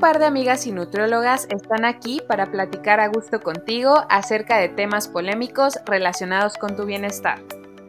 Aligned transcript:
par 0.00 0.18
de 0.18 0.24
amigas 0.24 0.66
y 0.66 0.72
nutriólogas 0.72 1.46
están 1.50 1.84
aquí 1.84 2.20
para 2.26 2.46
platicar 2.46 2.98
a 2.98 3.08
gusto 3.08 3.40
contigo 3.40 4.02
acerca 4.08 4.56
de 4.56 4.70
temas 4.70 5.06
polémicos 5.06 5.78
relacionados 5.84 6.56
con 6.56 6.74
tu 6.74 6.86
bienestar. 6.86 7.38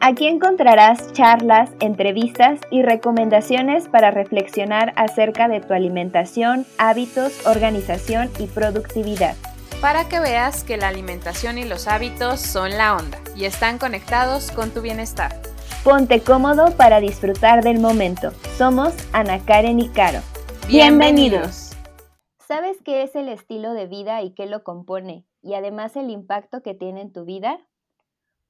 Aquí 0.00 0.26
encontrarás 0.26 1.12
charlas, 1.12 1.70
entrevistas 1.80 2.60
y 2.70 2.82
recomendaciones 2.82 3.88
para 3.88 4.10
reflexionar 4.10 4.92
acerca 4.96 5.48
de 5.48 5.60
tu 5.60 5.72
alimentación, 5.74 6.66
hábitos, 6.76 7.46
organización 7.46 8.30
y 8.38 8.46
productividad. 8.46 9.36
Para 9.80 10.08
que 10.08 10.20
veas 10.20 10.64
que 10.64 10.76
la 10.76 10.88
alimentación 10.88 11.56
y 11.56 11.64
los 11.64 11.88
hábitos 11.88 12.40
son 12.40 12.76
la 12.76 12.96
onda 12.96 13.18
y 13.34 13.46
están 13.46 13.78
conectados 13.78 14.50
con 14.50 14.70
tu 14.70 14.82
bienestar. 14.82 15.40
Ponte 15.82 16.20
cómodo 16.20 16.76
para 16.76 17.00
disfrutar 17.00 17.64
del 17.64 17.80
momento. 17.80 18.32
Somos 18.56 18.92
Ana 19.12 19.40
Karen 19.44 19.80
y 19.80 19.88
Caro. 19.88 20.20
Bienvenidos. 20.68 21.71
¿Sabes 22.46 22.82
qué 22.82 23.04
es 23.04 23.14
el 23.14 23.28
estilo 23.28 23.72
de 23.72 23.86
vida 23.86 24.20
y 24.22 24.34
qué 24.34 24.46
lo 24.46 24.64
compone? 24.64 25.24
Y 25.42 25.54
además 25.54 25.94
el 25.94 26.10
impacto 26.10 26.60
que 26.60 26.74
tiene 26.74 27.00
en 27.00 27.12
tu 27.12 27.24
vida. 27.24 27.64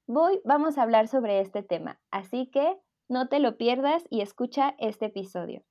Hoy 0.07 0.41
vamos 0.43 0.77
a 0.77 0.81
hablar 0.81 1.07
sobre 1.07 1.39
este 1.41 1.61
tema, 1.61 2.01
así 2.09 2.47
que 2.47 2.79
no 3.07 3.29
te 3.29 3.39
lo 3.39 3.55
pierdas 3.55 4.03
y 4.09 4.21
escucha 4.21 4.75
este 4.79 5.05
episodio. 5.05 5.63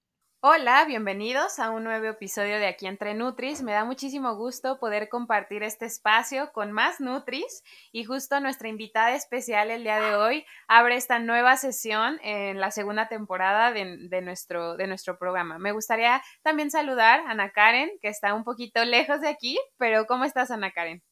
Hola, 0.45 0.85
bienvenidos 0.87 1.61
a 1.61 1.71
un 1.71 1.85
nuevo 1.85 2.07
episodio 2.07 2.59
de 2.59 2.67
Aquí 2.67 2.89
entre 2.89 3.15
Nutris. 3.15 3.63
Me 3.63 3.71
da 3.71 3.85
muchísimo 3.85 4.35
gusto 4.35 4.81
poder 4.81 5.09
compartir 5.09 5.63
este 5.63 5.87
espacio 5.87 6.51
con 6.53 6.73
más 6.73 7.01
Nutris 7.01 7.63
y 7.93 8.03
justo 8.03 8.41
nuestra 8.41 8.67
invitada 8.67 9.15
especial 9.15 9.71
el 9.71 9.85
día 9.85 10.01
de 10.01 10.17
hoy 10.17 10.45
abre 10.67 10.97
esta 10.97 11.21
nueva 11.21 11.57
sesión 11.57 12.19
en 12.25 12.59
la 12.59 12.73
segunda 12.73 13.07
temporada 13.07 13.71
de, 13.71 14.21
nuestro, 14.21 14.77
de 14.77 14.89
nuestro 14.89 15.17
programa. 15.17 15.61
Me 15.61 15.71
gustaría 15.71 16.21
también 16.43 16.73
saludar 16.73 17.21
a 17.21 17.31
Ana 17.31 17.53
Karen, 17.53 17.93
que 18.01 18.09
está 18.09 18.35
un 18.35 18.43
poquito 18.43 18.85
lejos 18.85 19.21
de 19.21 19.29
aquí, 19.29 19.61
pero 19.77 20.07
¿cómo 20.07 20.25
estás, 20.25 20.51
Ana 20.51 20.73
Karen? 20.73 21.05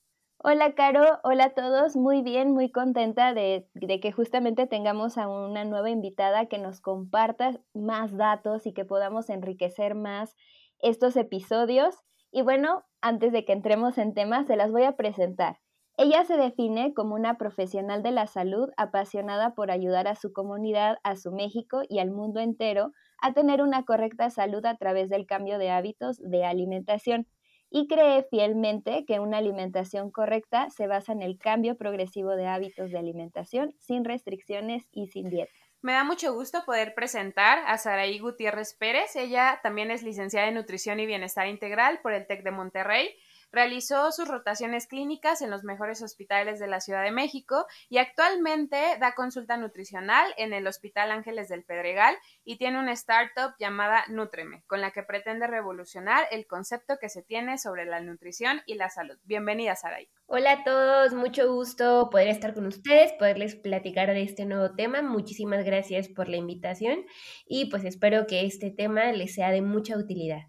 Hola 0.42 0.72
Caro, 0.72 1.20
hola 1.22 1.44
a 1.44 1.50
todos, 1.50 1.96
muy 1.96 2.22
bien, 2.22 2.52
muy 2.55 2.70
contenta 2.70 3.34
de, 3.34 3.69
que 4.00 4.10
justamente 4.10 4.66
tengamos 4.66 5.19
a 5.19 5.28
una 5.28 5.66
nueva 5.66 5.91
invitada 5.91 6.46
que 6.46 6.56
nos 6.56 6.80
comparta 6.80 7.60
más 7.74 8.16
datos 8.16 8.66
y 8.66 8.72
que 8.72 8.86
podamos 8.86 9.28
enriquecer 9.28 9.94
más 9.94 10.34
estos 10.78 11.16
episodios. 11.16 11.94
Y 12.33 12.41
bueno, 12.41 12.84
antes 13.02 13.33
de 13.33 13.44
que 13.44 13.52
entremos 13.52 13.98
en 13.98 14.14
temas, 14.14 14.46
se 14.46 14.56
las 14.56 14.72
voy 14.72 14.84
a 14.84 14.96
presentar. 14.96 15.58
Ella 15.98 16.24
se 16.24 16.38
define 16.38 16.94
como 16.94 17.16
una 17.16 17.36
profesional 17.36 18.02
de 18.02 18.12
la 18.12 18.27
salud 18.27 18.70
apasionada 18.78 19.55
por 19.55 19.70
ayudar 19.70 20.08
a 20.08 20.14
su 20.14 20.33
comunidad, 20.33 20.96
a 21.02 21.16
su 21.16 21.33
México 21.33 21.83
y 21.86 21.98
al 21.98 22.12
mundo 22.12 22.41
entero 22.41 22.92
a 23.20 23.34
tener 23.34 23.61
una 23.61 23.84
correcta 23.84 24.30
salud 24.30 24.64
a 24.64 24.78
través 24.78 25.11
del 25.11 25.27
cambio 25.27 25.58
de 25.58 25.68
hábitos 25.68 26.16
de 26.16 26.46
alimentación 26.46 27.27
y 27.70 27.86
cree 27.86 28.24
fielmente 28.24 29.04
que 29.06 29.20
una 29.20 29.38
alimentación 29.38 30.10
correcta 30.10 30.68
se 30.70 30.86
basa 30.86 31.12
en 31.12 31.22
el 31.22 31.38
cambio 31.38 31.77
progresivo 31.77 32.30
de 32.36 32.46
hábitos 32.46 32.90
de 32.90 32.98
alimentación 32.98 33.74
sin 33.78 34.04
restricciones 34.04 34.88
y 34.92 35.06
sin 35.06 35.30
dieta. 35.30 35.52
Me 35.82 35.92
da 35.92 36.04
mucho 36.04 36.34
gusto 36.34 36.62
poder 36.66 36.94
presentar 36.94 37.60
a 37.66 37.78
Saraí 37.78 38.18
Gutiérrez 38.18 38.74
Pérez. 38.74 39.16
Ella 39.16 39.60
también 39.62 39.90
es 39.90 40.02
licenciada 40.02 40.48
en 40.48 40.54
Nutrición 40.54 41.00
y 41.00 41.06
Bienestar 41.06 41.46
Integral 41.46 42.00
por 42.02 42.12
el 42.12 42.27
TEC 42.27 42.42
de 42.42 42.50
Monterrey 42.50 43.14
Realizó 43.52 44.12
sus 44.12 44.28
rotaciones 44.28 44.86
clínicas 44.86 45.42
en 45.42 45.50
los 45.50 45.64
mejores 45.64 46.02
hospitales 46.02 46.60
de 46.60 46.68
la 46.68 46.80
Ciudad 46.80 47.02
de 47.02 47.10
México 47.10 47.66
y 47.88 47.98
actualmente 47.98 48.76
da 49.00 49.14
consulta 49.14 49.56
nutricional 49.56 50.32
en 50.36 50.52
el 50.52 50.66
Hospital 50.66 51.10
Ángeles 51.10 51.48
del 51.48 51.64
Pedregal 51.64 52.16
y 52.44 52.58
tiene 52.58 52.78
una 52.78 52.92
startup 52.92 53.54
llamada 53.58 54.04
Nutreme, 54.08 54.62
con 54.66 54.80
la 54.80 54.92
que 54.92 55.02
pretende 55.02 55.48
revolucionar 55.48 56.26
el 56.30 56.46
concepto 56.46 56.98
que 57.00 57.08
se 57.08 57.22
tiene 57.22 57.58
sobre 57.58 57.86
la 57.86 58.00
nutrición 58.00 58.62
y 58.66 58.74
la 58.74 58.88
salud. 58.88 59.18
Bienvenida, 59.24 59.74
Saray. 59.74 60.08
Hola 60.26 60.52
a 60.52 60.64
todos, 60.64 61.12
mucho 61.12 61.52
gusto 61.52 62.08
poder 62.08 62.28
estar 62.28 62.55
con 62.55 62.66
ustedes, 62.66 63.12
poderles 63.14 63.56
platicar 63.56 64.08
de 64.08 64.22
este 64.22 64.44
nuevo 64.44 64.77
tema. 64.77 65.02
Muchísimas 65.02 65.64
gracias 65.64 66.08
por 66.08 66.28
la 66.28 66.36
invitación 66.36 67.05
y 67.46 67.68
pues 67.68 67.84
espero 67.84 68.28
que 68.28 68.46
este 68.46 68.70
tema 68.70 69.10
les 69.10 69.34
sea 69.34 69.50
de 69.50 69.60
mucha 69.60 69.96
utilidad. 69.96 70.42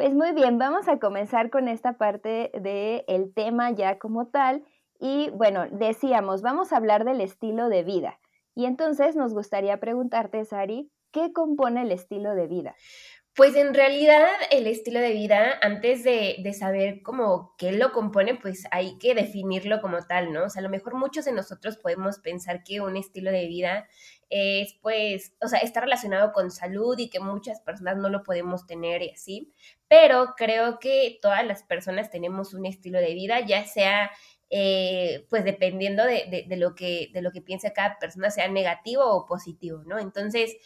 Pues 0.00 0.14
muy 0.14 0.32
bien, 0.32 0.56
vamos 0.56 0.88
a 0.88 0.98
comenzar 0.98 1.50
con 1.50 1.68
esta 1.68 1.98
parte 1.98 2.50
del 2.54 3.04
el 3.06 3.34
tema 3.34 3.70
ya 3.70 3.98
como 3.98 4.28
tal. 4.28 4.64
Y 4.98 5.28
bueno, 5.28 5.66
decíamos, 5.70 6.40
vamos 6.40 6.72
a 6.72 6.78
hablar 6.78 7.04
del 7.04 7.20
estilo 7.20 7.68
de 7.68 7.82
vida. 7.82 8.18
Y 8.54 8.64
entonces 8.64 9.14
nos 9.14 9.34
gustaría 9.34 9.78
preguntarte, 9.78 10.42
Sari, 10.46 10.90
¿qué 11.12 11.34
compone 11.34 11.82
el 11.82 11.92
estilo 11.92 12.34
de 12.34 12.46
vida? 12.46 12.74
Pues 13.34 13.54
en 13.56 13.74
realidad 13.74 14.26
el 14.50 14.66
estilo 14.66 15.00
de 15.00 15.12
vida, 15.12 15.58
antes 15.60 16.02
de, 16.02 16.36
de, 16.42 16.54
saber 16.54 17.02
cómo 17.02 17.54
qué 17.58 17.70
lo 17.72 17.92
compone, 17.92 18.36
pues 18.36 18.64
hay 18.70 18.96
que 18.96 19.14
definirlo 19.14 19.82
como 19.82 19.98
tal, 20.06 20.32
¿no? 20.32 20.44
O 20.44 20.48
sea, 20.48 20.60
a 20.60 20.62
lo 20.62 20.70
mejor 20.70 20.94
muchos 20.94 21.26
de 21.26 21.32
nosotros 21.32 21.76
podemos 21.76 22.20
pensar 22.20 22.64
que 22.64 22.80
un 22.80 22.96
estilo 22.96 23.30
de 23.30 23.46
vida 23.46 23.86
es 24.30 24.74
pues, 24.80 25.34
o 25.42 25.48
sea, 25.48 25.58
está 25.58 25.80
relacionado 25.80 26.32
con 26.32 26.50
salud 26.50 26.98
y 26.98 27.10
que 27.10 27.20
muchas 27.20 27.60
personas 27.60 27.96
no 27.96 28.08
lo 28.08 28.22
podemos 28.22 28.66
tener 28.66 29.02
y 29.02 29.10
así, 29.10 29.52
pero 29.88 30.34
creo 30.36 30.78
que 30.78 31.18
todas 31.20 31.44
las 31.44 31.64
personas 31.64 32.10
tenemos 32.10 32.54
un 32.54 32.64
estilo 32.64 32.98
de 33.00 33.14
vida, 33.14 33.40
ya 33.40 33.66
sea 33.66 34.10
eh, 34.52 35.26
pues 35.30 35.44
dependiendo 35.44 36.04
de, 36.04 36.44
de, 36.48 36.56
lo 36.56 36.74
que, 36.74 37.10
de 37.12 37.22
lo 37.22 37.30
que 37.30 37.40
piense 37.40 37.72
cada 37.72 37.98
persona, 38.00 38.30
sea 38.30 38.48
negativo 38.48 39.04
o 39.04 39.24
positivo, 39.24 39.82
¿no? 39.86 39.98
Entonces, 40.00 40.56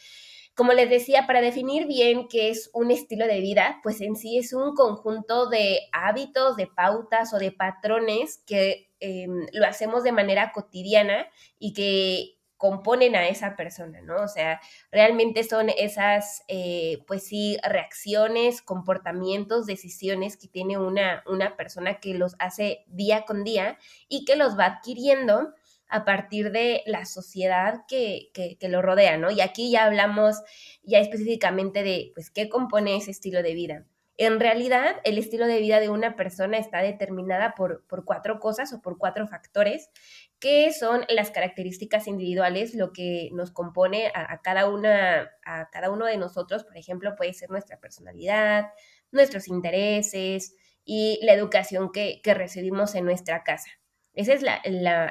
como 0.55 0.73
les 0.73 0.89
decía, 0.89 1.27
para 1.27 1.43
definir 1.43 1.87
bien 1.87 2.29
qué 2.29 2.49
es 2.49 2.71
un 2.73 2.91
estilo 2.91 3.27
de 3.27 3.41
vida, 3.41 3.81
pues 3.83 4.01
en 4.01 4.17
sí 4.17 4.39
es 4.39 4.55
un 4.55 4.75
conjunto 4.75 5.49
de 5.51 5.81
hábitos, 5.93 6.57
de 6.57 6.67
pautas 6.67 7.35
o 7.35 7.39
de 7.39 7.53
patrones 7.53 8.43
que 8.47 8.89
em, 9.01 9.47
lo 9.53 9.67
hacemos 9.67 10.03
de 10.03 10.13
manera 10.13 10.53
cotidiana 10.53 11.27
y 11.59 11.75
que 11.75 12.34
componen 12.65 13.15
a 13.15 13.29
esa 13.29 13.57
persona, 13.57 14.01
¿no? 14.01 14.23
O 14.23 14.27
sea, 14.27 14.59
realmente 14.91 15.45
son 15.45 15.69
esas, 15.69 16.45
eh, 16.49 17.05
pues 17.07 17.27
sí, 17.27 17.59
reacciones, 17.63 18.63
comportamientos, 18.63 19.67
decisiones 19.67 20.39
que 20.39 20.49
tiene 20.49 20.79
una, 20.79 21.23
una 21.27 21.59
persona 21.59 22.01
que 22.01 22.15
los 22.15 22.37
hace 22.39 22.87
día 22.87 23.27
con 23.27 23.45
día 23.45 23.77
y 24.09 24.25
que 24.25 24.37
los 24.37 24.59
va 24.59 24.65
adquiriendo 24.65 25.53
a 25.89 26.07
partir 26.07 26.53
de 26.53 26.83
la 26.87 27.05
sociedad 27.05 27.83
que, 27.87 28.31
que, 28.33 28.57
que, 28.57 28.71
lo 28.71 28.81
rodea, 28.81 29.19
¿no? 29.19 29.31
Y 29.31 29.43
aquí 29.43 29.71
ya 29.71 29.85
hablamos 29.85 30.37
ya 30.85 31.01
específicamente 31.01 31.83
de, 31.83 32.13
pues, 32.15 32.31
qué 32.31 32.49
compone 32.49 32.97
ese 32.97 33.11
estilo 33.11 33.43
de 33.43 33.53
vida. 33.53 33.85
En 34.17 34.39
realidad, 34.39 34.97
el 35.03 35.19
estilo 35.19 35.47
de 35.47 35.59
vida 35.59 35.81
de 35.81 35.89
una 35.89 36.15
persona 36.15 36.57
está 36.59 36.79
determinada 36.83 37.55
por, 37.57 37.85
por 37.89 38.05
cuatro 38.05 38.39
cosas 38.39 38.73
o 38.73 38.81
por 38.81 38.97
cuatro 38.97 39.27
factores 39.27 39.91
que 40.39 40.73
son 40.73 41.05
las 41.09 41.31
características 41.31 42.07
individuales, 42.07 42.75
lo 42.75 42.93
que 42.93 43.31
nos 43.33 43.51
compone 43.51 44.13
a, 44.15 44.41
cada 44.43 44.69
una, 44.69 45.31
a 45.45 45.71
cada 45.71 45.91
uno 45.91 46.05
de 46.07 46.17
nosotros, 46.17 46.65
por 46.65 46.77
ejemplo, 46.77 47.17
puede 47.17 47.33
ser 47.33 47.51
nuestra 47.51 47.81
personalidad, 47.81 48.67
nuestros 49.11 49.49
intereses 49.49 50.55
y 50.85 51.19
la 51.23 51.33
educación 51.33 51.91
que, 51.91 52.21
que 52.23 52.35
recibimos 52.35 52.95
en 52.95 53.07
nuestra 53.07 53.43
casa. 53.43 53.71
Ese 54.13 54.35
es 54.35 54.45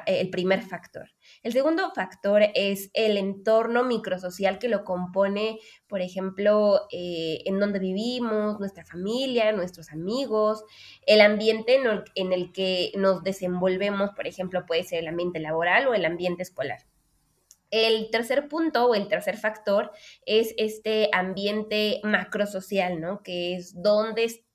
el 0.06 0.30
primer 0.30 0.62
factor. 0.62 1.13
El 1.44 1.52
segundo 1.52 1.90
factor 1.94 2.42
es 2.54 2.90
el 2.94 3.18
entorno 3.18 3.84
microsocial 3.84 4.58
que 4.58 4.70
lo 4.70 4.82
compone, 4.82 5.60
por 5.86 6.00
ejemplo, 6.00 6.86
eh, 6.90 7.42
en 7.44 7.60
donde 7.60 7.78
vivimos, 7.78 8.58
nuestra 8.58 8.82
familia, 8.86 9.52
nuestros 9.52 9.92
amigos, 9.92 10.64
el 11.06 11.20
ambiente 11.20 11.78
en 12.14 12.32
el 12.32 12.50
que 12.50 12.92
nos 12.96 13.22
desenvolvemos, 13.22 14.12
por 14.16 14.26
ejemplo, 14.26 14.64
puede 14.64 14.84
ser 14.84 15.00
el 15.00 15.08
ambiente 15.08 15.38
laboral 15.38 15.86
o 15.86 15.92
el 15.92 16.06
ambiente 16.06 16.42
escolar. 16.42 16.86
El 17.70 18.08
tercer 18.10 18.48
punto 18.48 18.86
o 18.86 18.94
el 18.94 19.08
tercer 19.08 19.36
factor 19.36 19.90
es 20.24 20.54
este 20.56 21.10
ambiente 21.12 22.00
macrosocial, 22.04 23.02
¿no? 23.02 23.22
Que 23.22 23.56
es 23.56 23.82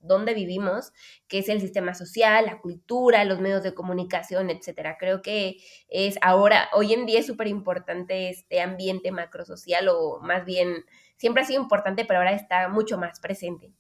donde 0.02 0.34
vivimos, 0.34 0.92
que 1.28 1.40
es 1.40 1.50
el 1.50 1.62
sistema 1.62 1.94
social, 1.94 2.46
la 2.46 2.60
cultura, 2.60 3.26
los 3.26 3.40
medios 3.40 3.64
de 3.64 3.74
comunicación, 3.74 4.50
etcétera. 4.50 4.98
Creo 5.00 5.22
que 5.22 5.58
es 5.90 6.18
ahora, 6.22 6.70
hoy 6.74 6.94
en 6.94 7.06
día 7.06 7.20
es 7.20 7.28
súper 7.28 7.48
importante 7.48 8.30
este 8.30 8.62
ambiente 8.62 9.12
macrosocial 9.12 9.90
o 9.90 10.20
más 10.22 10.46
bien 10.46 10.86
siempre 11.18 11.44
ha 11.44 11.46
sido 11.46 11.62
importante, 11.62 12.06
pero 12.06 12.20
ahora 12.20 12.34
está 12.34 12.70
mucho 12.70 12.98
más 12.98 13.20
presente. 13.20 13.74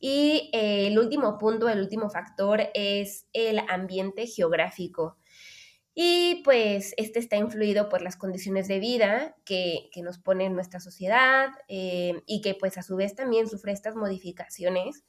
Y 0.00 0.50
eh, 0.52 0.86
el 0.86 0.98
último 0.98 1.38
punto, 1.38 1.68
el 1.68 1.80
último 1.80 2.08
factor 2.08 2.62
es 2.72 3.26
el 3.32 3.58
ambiente 3.68 4.26
geográfico. 4.26 5.16
Y 5.96 6.42
pues 6.44 6.92
este 6.96 7.20
está 7.20 7.36
influido 7.36 7.88
por 7.88 8.02
las 8.02 8.16
condiciones 8.16 8.66
de 8.66 8.80
vida 8.80 9.36
que, 9.44 9.90
nos 10.02 10.18
pone 10.18 10.50
nuestra 10.50 10.80
sociedad 10.80 11.50
eh, 11.68 12.22
y 12.26 12.40
que 12.40 12.54
pues 12.54 12.78
a 12.78 12.82
su 12.82 12.96
vez 12.96 13.14
también 13.14 13.48
sufre 13.48 13.72
estas 13.72 13.94
modificaciones 13.94 15.04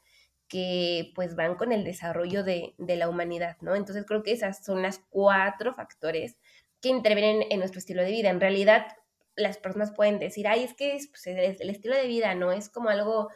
que 0.47 1.12
pues 1.15 1.36
van 1.36 1.56
con 1.56 1.71
el 1.71 1.83
desarrollo 1.83 2.44
de, 2.44 2.75
la 2.77 3.09
humanidad, 3.09 3.57
¿no? 3.62 3.75
Entonces 3.75 4.06
creo 4.06 4.24
que 4.24 4.31
esas 4.31 4.63
son 4.63 4.81
las 4.81 5.00
cuatro 5.09 5.74
factores 5.74 6.38
que 6.81 6.89
intervienen 6.89 7.47
en 7.50 7.59
nuestro 7.59 7.80
estilo 7.80 8.03
de 8.03 8.12
vida. 8.12 8.30
En 8.30 8.39
realidad 8.39 8.88
las 9.36 9.57
personas 9.57 9.92
pueden 9.92 10.19
decir, 10.19 10.47
ay, 10.47 10.63
es 10.63 10.74
que 10.74 10.97
pues, 11.09 11.27
el, 11.27 11.69
estilo 11.69 11.95
de 11.95 12.07
vida 12.07 12.36
no 12.36 12.51
es 12.51 12.69
como 12.69 12.89
algo 12.89 13.30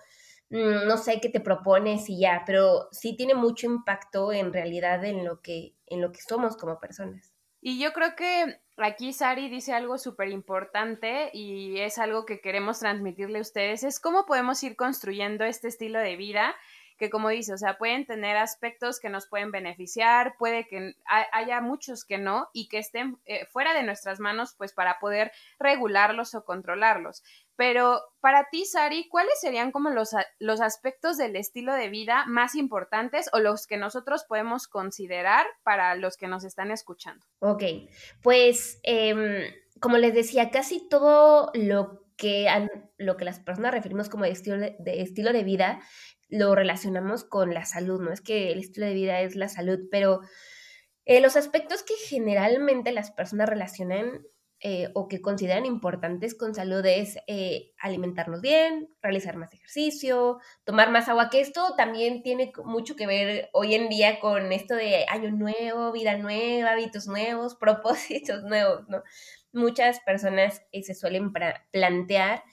mm, 0.50 0.88
no 0.88 0.98
sé 0.98 1.20
qué 1.20 1.30
te 1.30 1.40
propones 1.40 2.10
y 2.10 2.20
ya, 2.20 2.44
pero 2.46 2.88
sí 2.92 3.16
tiene 3.16 3.34
mucho 3.34 3.66
impacto 3.66 4.32
en 4.32 4.54
realidad 4.54 5.04
en 5.04 5.26
lo 5.26 5.42
que, 5.42 5.76
en 5.88 6.02
lo 6.02 6.12
que 6.12 6.22
somos 6.22 6.58
como 6.58 6.80
personas. 6.80 7.34
Y 7.62 7.80
yo 7.80 7.92
creo 7.92 8.16
que 8.16 8.62
aquí 8.78 9.12
Sari 9.12 9.50
dice 9.50 9.74
algo 9.74 9.98
súper 9.98 10.30
importante 10.30 11.30
y 11.34 11.80
es 11.80 11.98
algo 11.98 12.26
que 12.26 12.40
queremos 12.40 12.80
transmitirle 12.80 13.40
a 13.40 13.42
ustedes, 13.42 13.84
es 13.84 14.00
cómo 14.00 14.26
podemos 14.26 14.64
ir 14.64 14.78
construyendo 14.78 15.44
este 15.44 15.68
estilo 15.68 16.00
de 16.00 16.16
vida 16.16 16.56
que 17.00 17.10
como 17.10 17.30
dice, 17.30 17.54
o 17.54 17.58
sea, 17.58 17.78
pueden 17.78 18.06
tener 18.06 18.36
aspectos 18.36 19.00
que 19.00 19.10
nos 19.10 19.26
pueden 19.26 19.52
beneficiar, 19.52 20.36
puede 20.38 20.68
que 20.68 20.96
haya 21.32 21.62
muchos 21.62 22.04
que 22.04 22.18
no 22.18 22.50
y 22.54 22.68
que 22.68 22.78
estén 22.78 23.18
eh, 23.26 23.46
fuera 23.46 23.74
de 23.74 23.84
nuestras 23.84 24.20
manos, 24.20 24.54
pues 24.58 24.74
para 24.74 25.00
poder 25.00 25.32
regularlos 25.58 26.36
o 26.36 26.44
controlarlos. 26.44 27.24
Pero 27.56 28.02
para 28.20 28.50
ti, 28.50 28.66
Sari, 28.66 29.08
¿cuáles 29.08 29.40
serían 29.40 29.72
como 29.72 29.90
los, 29.90 30.12
los 30.40 30.62
aspectos 30.62 31.18
del 31.18 31.38
estilo 31.38 31.74
de 31.74 31.90
vida 31.90 32.26
más 32.28 32.56
importantes 32.56 33.30
o 33.32 33.40
los 33.40 33.66
que 33.66 33.78
nosotros 33.78 34.26
podemos 34.28 34.68
considerar 34.68 35.46
para 35.64 35.96
los 35.96 36.18
que 36.18 36.28
nos 36.28 36.44
están 36.44 36.70
escuchando? 36.70 37.26
Ok, 37.40 37.64
pues 38.22 38.80
em, 38.84 39.44
como 39.80 39.98
les 39.98 40.14
decía, 40.14 40.52
casi 40.52 40.88
todo 40.90 41.52
lo 41.54 42.04
que, 42.20 42.48
lo 42.98 43.18
que 43.18 43.26
las 43.26 43.40
personas 43.40 43.72
referimos 43.72 44.10
como 44.10 44.26
estilo 44.26 44.58
de, 44.58 44.76
estilo 45.02 45.32
de 45.32 45.44
vida 45.44 45.80
lo 46.30 46.56
relacionamos 46.56 47.24
con 47.24 47.54
la 47.54 47.66
salud, 47.66 48.00
¿no? 48.00 48.12
Es 48.12 48.22
que 48.22 48.52
el 48.52 48.60
estilo 48.60 48.86
de 48.86 48.94
vida 48.94 49.22
es 49.22 49.36
la 49.36 49.50
salud, 49.50 49.80
pero 49.92 50.22
eh, 51.06 51.22
los 51.22 51.36
aspectos 51.36 51.82
que 51.82 51.96
generalmente 51.96 52.92
las 52.92 53.10
personas 53.10 53.50
relacionan 53.50 54.28
eh, 54.60 54.90
o 54.94 55.08
que 55.08 55.22
consideran 55.22 55.66
importantes 55.66 56.36
con 56.36 56.54
salud 56.54 56.86
es 56.86 57.18
eh, 57.26 57.72
alimentarnos 57.80 58.42
bien, 58.42 58.94
realizar 59.02 59.36
más 59.36 59.52
ejercicio, 59.52 60.38
tomar 60.66 60.92
más 60.92 61.10
agua, 61.10 61.32
que 61.32 61.40
esto 61.40 61.74
también 61.76 62.22
tiene 62.22 62.52
mucho 62.64 62.96
que 62.96 63.08
ver 63.08 63.50
hoy 63.54 63.74
en 63.74 63.90
día 63.90 64.20
con 64.20 64.52
esto 64.52 64.76
de 64.76 65.06
año 65.10 65.32
nuevo, 65.32 65.92
vida 65.92 66.16
nueva, 66.16 66.72
hábitos 66.74 67.08
nuevos, 67.08 67.56
propósitos 67.60 68.44
nuevos, 68.44 68.88
¿no? 68.88 69.02
Muchas 69.52 70.02
personas 70.02 70.62
se 70.72 70.94
suelen 70.94 71.34
plantear 71.72 72.44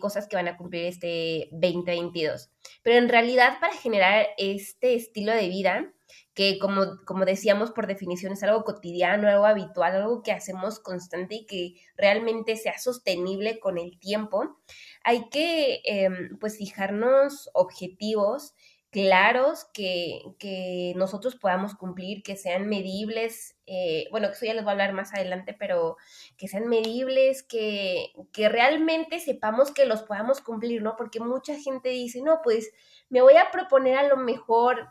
cosas 0.00 0.26
que 0.26 0.36
van 0.36 0.48
a 0.48 0.56
cumplir 0.56 0.86
este 0.86 1.50
2022. 1.52 2.50
Pero 2.82 2.98
en 2.98 3.08
realidad 3.08 3.58
para 3.60 3.74
generar 3.74 4.26
este 4.38 4.94
estilo 4.94 5.32
de 5.32 5.48
vida, 5.48 5.92
que 6.34 6.58
como, 6.58 7.04
como 7.04 7.24
decíamos 7.24 7.70
por 7.72 7.86
definición 7.86 8.32
es 8.32 8.42
algo 8.42 8.64
cotidiano, 8.64 9.28
algo 9.28 9.44
habitual, 9.44 9.94
algo 9.94 10.22
que 10.22 10.32
hacemos 10.32 10.80
constante 10.80 11.34
y 11.36 11.46
que 11.46 11.74
realmente 11.96 12.56
sea 12.56 12.78
sostenible 12.78 13.60
con 13.60 13.78
el 13.78 13.98
tiempo, 13.98 14.58
hay 15.04 15.28
que 15.28 15.82
em, 15.84 16.38
pues 16.38 16.56
fijarnos 16.56 17.50
objetivos 17.52 18.54
claros 18.90 19.66
que, 19.72 20.22
que, 20.38 20.92
nosotros 20.96 21.36
podamos 21.36 21.74
cumplir, 21.74 22.22
que 22.22 22.36
sean 22.36 22.68
medibles, 22.68 23.56
eh, 23.66 24.08
bueno, 24.10 24.28
eso 24.28 24.44
ya 24.44 24.54
les 24.54 24.64
voy 24.64 24.70
a 24.70 24.72
hablar 24.72 24.92
más 24.92 25.14
adelante, 25.14 25.54
pero 25.58 25.96
que 26.36 26.48
sean 26.48 26.66
medibles, 26.66 27.42
que, 27.44 28.12
que 28.32 28.48
realmente 28.48 29.20
sepamos 29.20 29.70
que 29.72 29.86
los 29.86 30.02
podamos 30.02 30.40
cumplir, 30.40 30.82
¿no? 30.82 30.96
Porque 30.96 31.20
mucha 31.20 31.56
gente 31.56 31.90
dice, 31.90 32.20
no, 32.20 32.40
pues 32.42 32.70
me 33.08 33.22
voy 33.22 33.36
a 33.36 33.50
proponer 33.52 33.96
a 33.96 34.08
lo 34.08 34.16
mejor, 34.16 34.88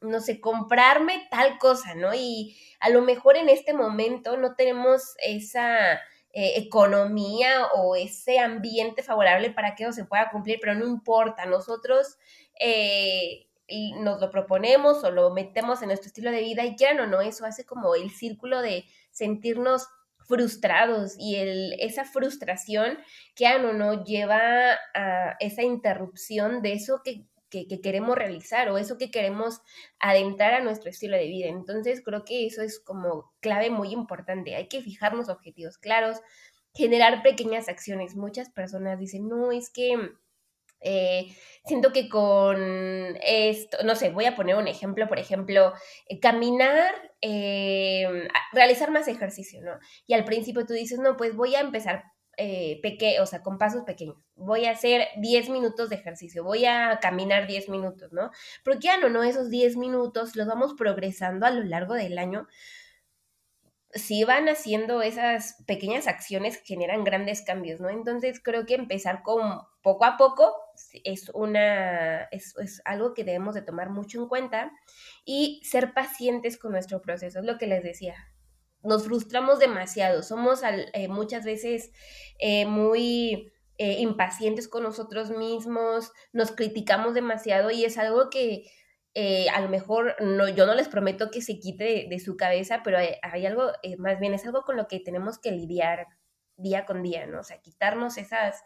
no 0.00 0.20
sé, 0.20 0.40
comprarme 0.40 1.26
tal 1.30 1.58
cosa, 1.58 1.94
¿no? 1.94 2.14
Y 2.14 2.56
a 2.80 2.88
lo 2.88 3.02
mejor 3.02 3.36
en 3.36 3.48
este 3.48 3.74
momento 3.74 4.36
no 4.36 4.54
tenemos 4.54 5.14
esa... 5.22 6.00
Eh, 6.36 6.58
economía 6.58 7.66
o 7.76 7.94
ese 7.94 8.40
ambiente 8.40 9.04
favorable 9.04 9.50
para 9.50 9.76
que 9.76 9.84
eso 9.84 9.92
se 9.92 10.04
pueda 10.04 10.30
cumplir, 10.30 10.58
pero 10.60 10.74
no 10.74 10.84
importa, 10.84 11.46
nosotros 11.46 12.18
eh, 12.58 13.46
nos 14.00 14.20
lo 14.20 14.32
proponemos 14.32 15.04
o 15.04 15.12
lo 15.12 15.30
metemos 15.30 15.80
en 15.80 15.88
nuestro 15.88 16.08
estilo 16.08 16.32
de 16.32 16.40
vida 16.40 16.64
y 16.64 16.74
ya 16.76 16.92
no, 16.92 17.06
no, 17.06 17.20
eso 17.20 17.46
hace 17.46 17.64
como 17.64 17.94
el 17.94 18.10
círculo 18.10 18.62
de 18.62 18.84
sentirnos 19.12 19.86
frustrados 20.26 21.14
y 21.20 21.36
el, 21.36 21.74
esa 21.78 22.04
frustración 22.04 22.98
que 23.36 23.44
ya 23.44 23.58
no, 23.58 23.72
no 23.72 24.02
lleva 24.02 24.72
a 24.92 25.36
esa 25.38 25.62
interrupción 25.62 26.62
de 26.62 26.72
eso 26.72 27.00
que, 27.04 27.26
que, 27.66 27.80
queremos 27.80 28.16
realizar 28.16 28.70
o 28.70 28.78
eso 28.78 28.98
que 28.98 29.10
queremos 29.10 29.60
adentrar 29.98 30.54
a 30.54 30.60
nuestro 30.60 30.90
estilo 30.90 31.16
de 31.16 31.26
vida. 31.26 31.48
Entonces 31.48 32.02
creo 32.04 32.24
que 32.24 32.46
eso 32.46 32.62
es 32.62 32.80
como 32.80 33.32
clave 33.40 33.70
muy 33.70 33.92
importante. 33.92 34.56
Hay 34.56 34.68
que 34.68 34.82
fijarnos 34.82 35.28
objetivos 35.28 35.78
claros, 35.78 36.20
generar 36.74 37.22
pequeñas 37.22 37.68
acciones. 37.68 38.16
Muchas 38.16 38.50
personas 38.50 38.98
dicen, 38.98 39.28
no, 39.28 39.52
es 39.52 39.70
que 39.70 39.96
eh, 40.80 41.34
siento 41.64 41.92
que 41.92 42.08
con 42.08 43.16
esto, 43.22 43.78
no 43.84 43.94
sé, 43.94 44.10
voy 44.10 44.26
a 44.26 44.36
poner 44.36 44.56
un 44.56 44.68
ejemplo, 44.68 45.08
por 45.08 45.18
ejemplo, 45.18 45.72
eh, 46.08 46.20
caminar, 46.20 46.92
eh, 47.22 48.28
realizar 48.52 48.90
más 48.90 49.08
ejercicio, 49.08 49.62
¿no? 49.62 49.78
Y 50.06 50.12
al 50.14 50.24
principio 50.24 50.66
tú 50.66 50.74
dices, 50.74 50.98
no, 50.98 51.16
pues 51.16 51.34
voy 51.34 51.54
a 51.54 51.60
empezar 51.60 52.04
peque 52.36 53.20
o 53.20 53.26
sea, 53.26 53.42
con 53.42 53.58
pasos 53.58 53.84
pequeños. 53.84 54.16
Voy 54.36 54.66
a 54.66 54.72
hacer 54.72 55.08
10 55.18 55.50
minutos 55.50 55.90
de 55.90 55.96
ejercicio, 55.96 56.44
voy 56.44 56.64
a 56.64 56.98
caminar 57.00 57.46
10 57.46 57.68
minutos, 57.68 58.12
¿no? 58.12 58.30
Porque 58.64 58.86
ya 58.86 58.98
no, 58.98 59.08
no, 59.08 59.22
esos 59.22 59.50
10 59.50 59.76
minutos 59.76 60.36
los 60.36 60.46
vamos 60.46 60.74
progresando 60.74 61.46
a 61.46 61.50
lo 61.50 61.62
largo 61.64 61.94
del 61.94 62.18
año 62.18 62.48
si 63.94 64.24
van 64.24 64.48
haciendo 64.48 65.02
esas 65.02 65.56
pequeñas 65.66 66.08
acciones 66.08 66.60
generan 66.64 67.04
grandes 67.04 67.42
cambios, 67.42 67.80
¿no? 67.80 67.88
Entonces 67.88 68.40
creo 68.42 68.66
que 68.66 68.74
empezar 68.74 69.22
con 69.22 69.60
poco 69.82 70.04
a 70.04 70.16
poco 70.16 70.52
es 71.04 71.30
una 71.32 72.24
es, 72.24 72.82
algo 72.84 73.14
que 73.14 73.24
debemos 73.24 73.54
de 73.54 73.62
tomar 73.62 73.90
mucho 73.90 74.20
en 74.20 74.28
cuenta 74.28 74.72
y 75.24 75.60
ser 75.64 75.94
pacientes 75.94 76.58
con 76.58 76.72
nuestro 76.72 77.00
proceso, 77.02 77.38
es 77.38 77.44
lo 77.44 77.56
que 77.56 77.68
les 77.68 77.84
decía. 77.84 78.16
Nos 78.84 79.04
frustramos 79.04 79.58
demasiado, 79.58 80.22
somos 80.22 80.60
eh, 80.64 81.08
muchas 81.08 81.44
veces 81.44 81.90
eh, 82.38 82.66
muy 82.66 83.52
eh, 83.78 83.96
impacientes 84.00 84.68
con 84.68 84.82
nosotros 84.82 85.30
mismos, 85.30 86.12
nos 86.32 86.52
criticamos 86.52 87.14
demasiado 87.14 87.70
y 87.70 87.84
es 87.84 87.98
algo 87.98 88.30
que 88.30 88.70
eh, 89.14 89.48
a 89.50 89.60
lo 89.60 89.68
mejor 89.68 90.16
no, 90.20 90.48
yo 90.48 90.66
no 90.66 90.74
les 90.74 90.88
prometo 90.88 91.30
que 91.30 91.40
se 91.40 91.58
quite 91.58 92.06
de, 92.08 92.18
su 92.18 92.36
cabeza, 92.36 92.82
pero 92.82 92.98
hay, 92.98 93.46
algo, 93.46 93.70
más 93.98 94.18
bien 94.18 94.34
es 94.34 94.44
algo 94.44 94.62
con 94.62 94.76
lo 94.76 94.88
que 94.88 95.00
tenemos 95.00 95.38
que 95.38 95.52
lidiar 95.52 96.06
día 96.56 96.84
con 96.84 97.02
día, 97.02 97.26
¿no? 97.26 97.40
O 97.40 97.44
sea, 97.44 97.60
quitarnos 97.60 98.16
esas, 98.18 98.62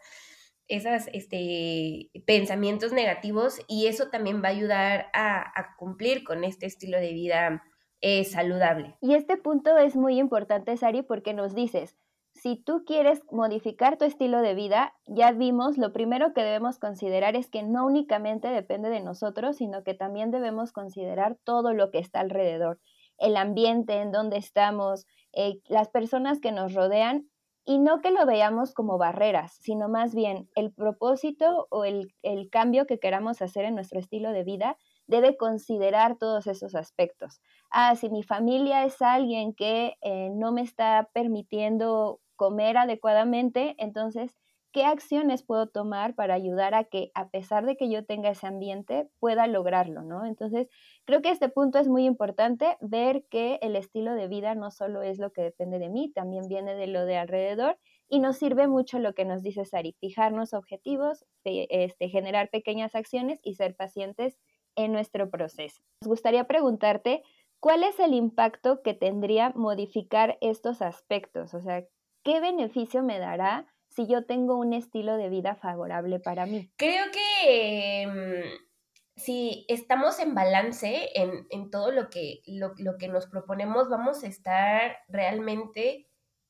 esas 0.67 1.09
este, 1.13 2.11
pensamientos 2.25 2.93
negativos 2.93 3.59
y 3.67 3.87
eso 3.87 4.09
también 4.09 4.43
va 4.43 4.49
a 4.49 4.51
ayudar 4.51 5.09
a, 5.13 5.75
cumplir 5.77 6.23
con 6.23 6.43
este 6.43 6.65
estilo 6.65 6.99
de 6.99 7.13
vida 7.13 7.63
eh, 8.01 8.23
saludable. 8.23 8.97
Y 9.01 9.15
este 9.15 9.37
punto 9.37 9.77
es 9.77 9.95
muy 9.95 10.19
importante, 10.19 10.75
Sari, 10.77 11.01
porque 11.01 11.33
nos 11.33 11.53
dices, 11.53 11.97
si 12.33 12.55
tú 12.55 12.83
quieres 12.85 13.21
modificar 13.31 13.97
tu 13.97 14.05
estilo 14.05 14.41
de 14.41 14.53
vida, 14.53 14.93
ya 15.05 15.31
vimos, 15.31 15.77
lo 15.77 15.91
primero 15.91 16.33
que 16.33 16.41
debemos 16.41 16.79
considerar 16.79 17.35
es 17.35 17.49
que 17.49 17.63
no 17.63 17.85
únicamente 17.85 18.47
depende 18.47 18.89
de 18.89 19.01
nosotros, 19.01 19.57
sino 19.57 19.83
que 19.83 19.93
también 19.93 20.31
debemos 20.31 20.71
considerar 20.71 21.37
todo 21.43 21.73
lo 21.73 21.91
que 21.91 21.99
está 21.99 22.21
alrededor, 22.21 22.79
el 23.17 23.35
ambiente 23.35 24.01
en 24.01 24.11
donde 24.11 24.37
estamos, 24.37 25.05
eh, 25.33 25.59
las 25.67 25.89
personas 25.89 26.39
que 26.39 26.53
nos 26.53 26.73
rodean, 26.73 27.27
y 27.69 27.77
no 27.77 28.01
que 28.01 28.09
lo 28.09 28.25
veamos 28.25 28.73
como 28.73 28.97
barreras, 28.97 29.55
sino 29.61 29.89
más 29.89 30.15
bien 30.15 30.49
el 30.55 30.71
propósito 30.73 31.67
o 31.69 31.85
el, 31.85 32.11
cambio 32.49 32.87
que 32.87 32.97
queramos 32.97 33.43
hacer 33.43 33.63
en 33.63 33.75
nuestro 33.75 33.99
estilo 33.99 34.31
de 34.31 34.43
vida 34.43 34.75
debe 35.09 35.37
considerar 35.37 36.17
todos 36.17 36.47
esos 36.47 36.75
aspectos. 36.75 37.41
Ah, 37.71 37.95
si 37.95 38.09
mi 38.09 38.23
familia 38.23 38.85
es 38.85 39.01
alguien 39.01 39.53
que 39.53 39.95
eh, 40.01 40.29
no 40.31 40.51
me 40.51 40.61
está 40.61 41.09
permitiendo 41.13 42.21
comer 42.35 42.77
adecuadamente, 42.77 43.75
entonces, 43.79 44.37
¿qué 44.71 44.85
acciones 44.85 45.41
puedo 45.41 45.67
tomar 45.67 46.13
para 46.13 46.35
ayudar 46.35 46.75
a 46.75 46.83
que, 46.83 47.11
a 47.15 47.29
pesar 47.29 47.65
de 47.65 47.75
que 47.75 47.89
yo 47.89 48.05
tenga 48.05 48.29
ese 48.29 48.45
ambiente, 48.45 49.09
pueda 49.19 49.47
lograrlo, 49.47 50.03
¿no? 50.03 50.25
Entonces, 50.25 50.67
creo 51.05 51.23
que 51.23 51.31
este 51.31 51.49
punto 51.49 51.79
es 51.79 51.87
muy 51.87 52.05
importante, 52.05 52.77
ver 52.79 53.25
que 53.31 53.57
el 53.63 53.75
estilo 53.75 54.13
de 54.13 54.27
vida 54.27 54.53
no 54.53 54.69
solo 54.69 55.01
es 55.01 55.17
lo 55.17 55.31
que 55.33 55.41
depende 55.41 55.79
de 55.79 55.89
mí, 55.89 56.11
también 56.13 56.47
viene 56.47 56.75
de 56.75 56.85
lo 56.85 57.05
de 57.05 57.17
alrededor 57.17 57.79
y 58.07 58.19
nos 58.19 58.37
sirve 58.37 58.67
mucho 58.67 58.99
lo 58.99 59.13
que 59.15 59.25
nos 59.25 59.41
dice 59.41 59.65
Sari, 59.65 59.93
fijarnos 59.99 60.53
objetivos, 60.53 61.25
este, 61.43 62.09
generar 62.09 62.49
pequeñas 62.51 62.93
acciones 62.93 63.39
y 63.43 63.55
ser 63.55 63.75
pacientes 63.75 64.37
en 64.79 64.93
nuestro 64.93 65.29
proceso. 65.29 65.81
Nos 66.01 66.07
gustaría 66.07 66.45
preguntarte, 66.45 67.21
¿cuál 67.59 67.83
es 67.83 67.99
el 67.99 68.13
impacto 68.13 68.81
que 68.81 68.93
tendría 68.93 69.51
modificar 69.55 70.37
estos 70.39 70.81
aspectos? 70.81 71.53
O 71.53 71.61
sea, 71.61 71.85
¿qué 72.23 72.39
beneficio 72.39 73.03
me 73.03 73.19
dará 73.19 73.67
si 73.89 74.07
yo 74.07 74.25
tengo 74.25 74.55
un 74.55 74.73
estilo 74.73 75.17
de 75.17 75.29
vida 75.29 75.55
favorable 75.55 76.19
para 76.19 76.45
mí? 76.45 76.71
Creo 76.77 77.05
que 77.11 78.07
mm, 78.07 79.19
si 79.19 79.65
estamos 79.67 80.17
en 80.19 80.33
balance 80.33 81.09
en, 81.13 81.69
todo 81.69 81.91
lo 81.91 82.09
que, 82.09 82.41
lo, 82.47 82.97
que 82.97 83.09
nos 83.09 83.27
proponemos, 83.27 83.89
vamos 83.89 84.23
a 84.23 84.27
estar 84.27 84.97
realmente 85.09 86.07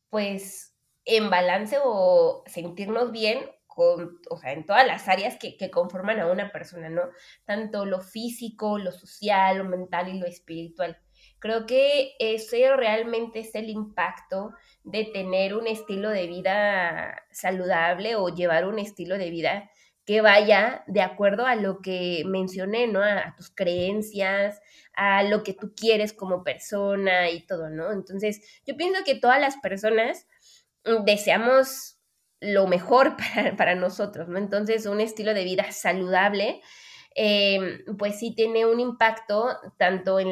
pues 0.09 0.75
en 1.05 1.31
balance 1.31 1.77
o 1.83 2.43
sentirnos 2.45 3.11
bien 3.11 3.39
con, 3.79 4.19
o 4.29 4.35
sea, 4.35 4.51
en 4.51 4.65
todas 4.65 4.85
las 4.85 5.07
áreas 5.07 5.37
que, 5.39 5.71
conforman 5.71 6.19
a 6.19 6.29
una 6.29 6.51
persona, 6.51 6.89
¿no? 6.89 7.03
Tanto 7.45 7.85
lo 7.85 8.01
físico, 8.01 8.77
lo 8.77 8.91
social, 8.91 9.59
lo 9.59 9.63
mental 9.63 10.09
y 10.09 10.19
lo 10.19 10.27
espiritual. 10.27 10.97
Creo 11.39 11.65
que 11.65 12.11
ese 12.19 12.75
realmente 12.75 13.39
es 13.39 13.55
el 13.55 13.69
impacto 13.69 14.51
de 14.83 15.05
tener 15.05 15.55
un 15.55 15.65
estilo 15.65 16.09
de 16.09 16.27
vida 16.27 17.23
saludable 17.31 18.17
o 18.17 18.27
llevar 18.27 18.67
un 18.67 18.79
estilo 18.79 19.17
de 19.17 19.29
vida 19.29 19.71
que 20.05 20.19
vaya 20.19 20.83
de 20.87 21.01
acuerdo 21.01 21.45
a 21.45 21.55
lo 21.55 21.79
que 21.79 22.23
mencioné, 22.25 22.87
¿no? 22.87 23.01
A, 23.01 23.33
tus 23.37 23.49
creencias, 23.49 24.59
a 24.93 25.23
lo 25.23 25.41
que 25.43 25.53
tú 25.53 25.73
quieres 25.73 26.11
como 26.11 26.43
persona 26.43 27.29
y 27.29 27.45
todo, 27.45 27.69
¿no? 27.69 27.93
Entonces, 27.93 28.41
yo 28.65 28.75
pienso 28.75 29.05
que 29.05 29.15
todas 29.15 29.39
las 29.39 29.55
personas 29.55 30.27
mm, 30.83 31.05
deseamos 31.05 31.98
lo 32.39 32.67
mejor 32.67 33.15
para, 33.35 33.55
para 33.55 33.75
nosotros, 33.75 34.27
¿no? 34.27 34.37
Entonces, 34.37 34.85
un 34.85 35.01
estilo 35.01 35.33
de 35.33 35.43
vida 35.43 35.71
saludable 35.71 36.61
Em, 37.15 37.83
pues 37.97 38.19
sí 38.19 38.33
tiene 38.35 38.65
un 38.65 38.79
impacto 38.79 39.57
tanto 39.77 40.19
en, 40.19 40.29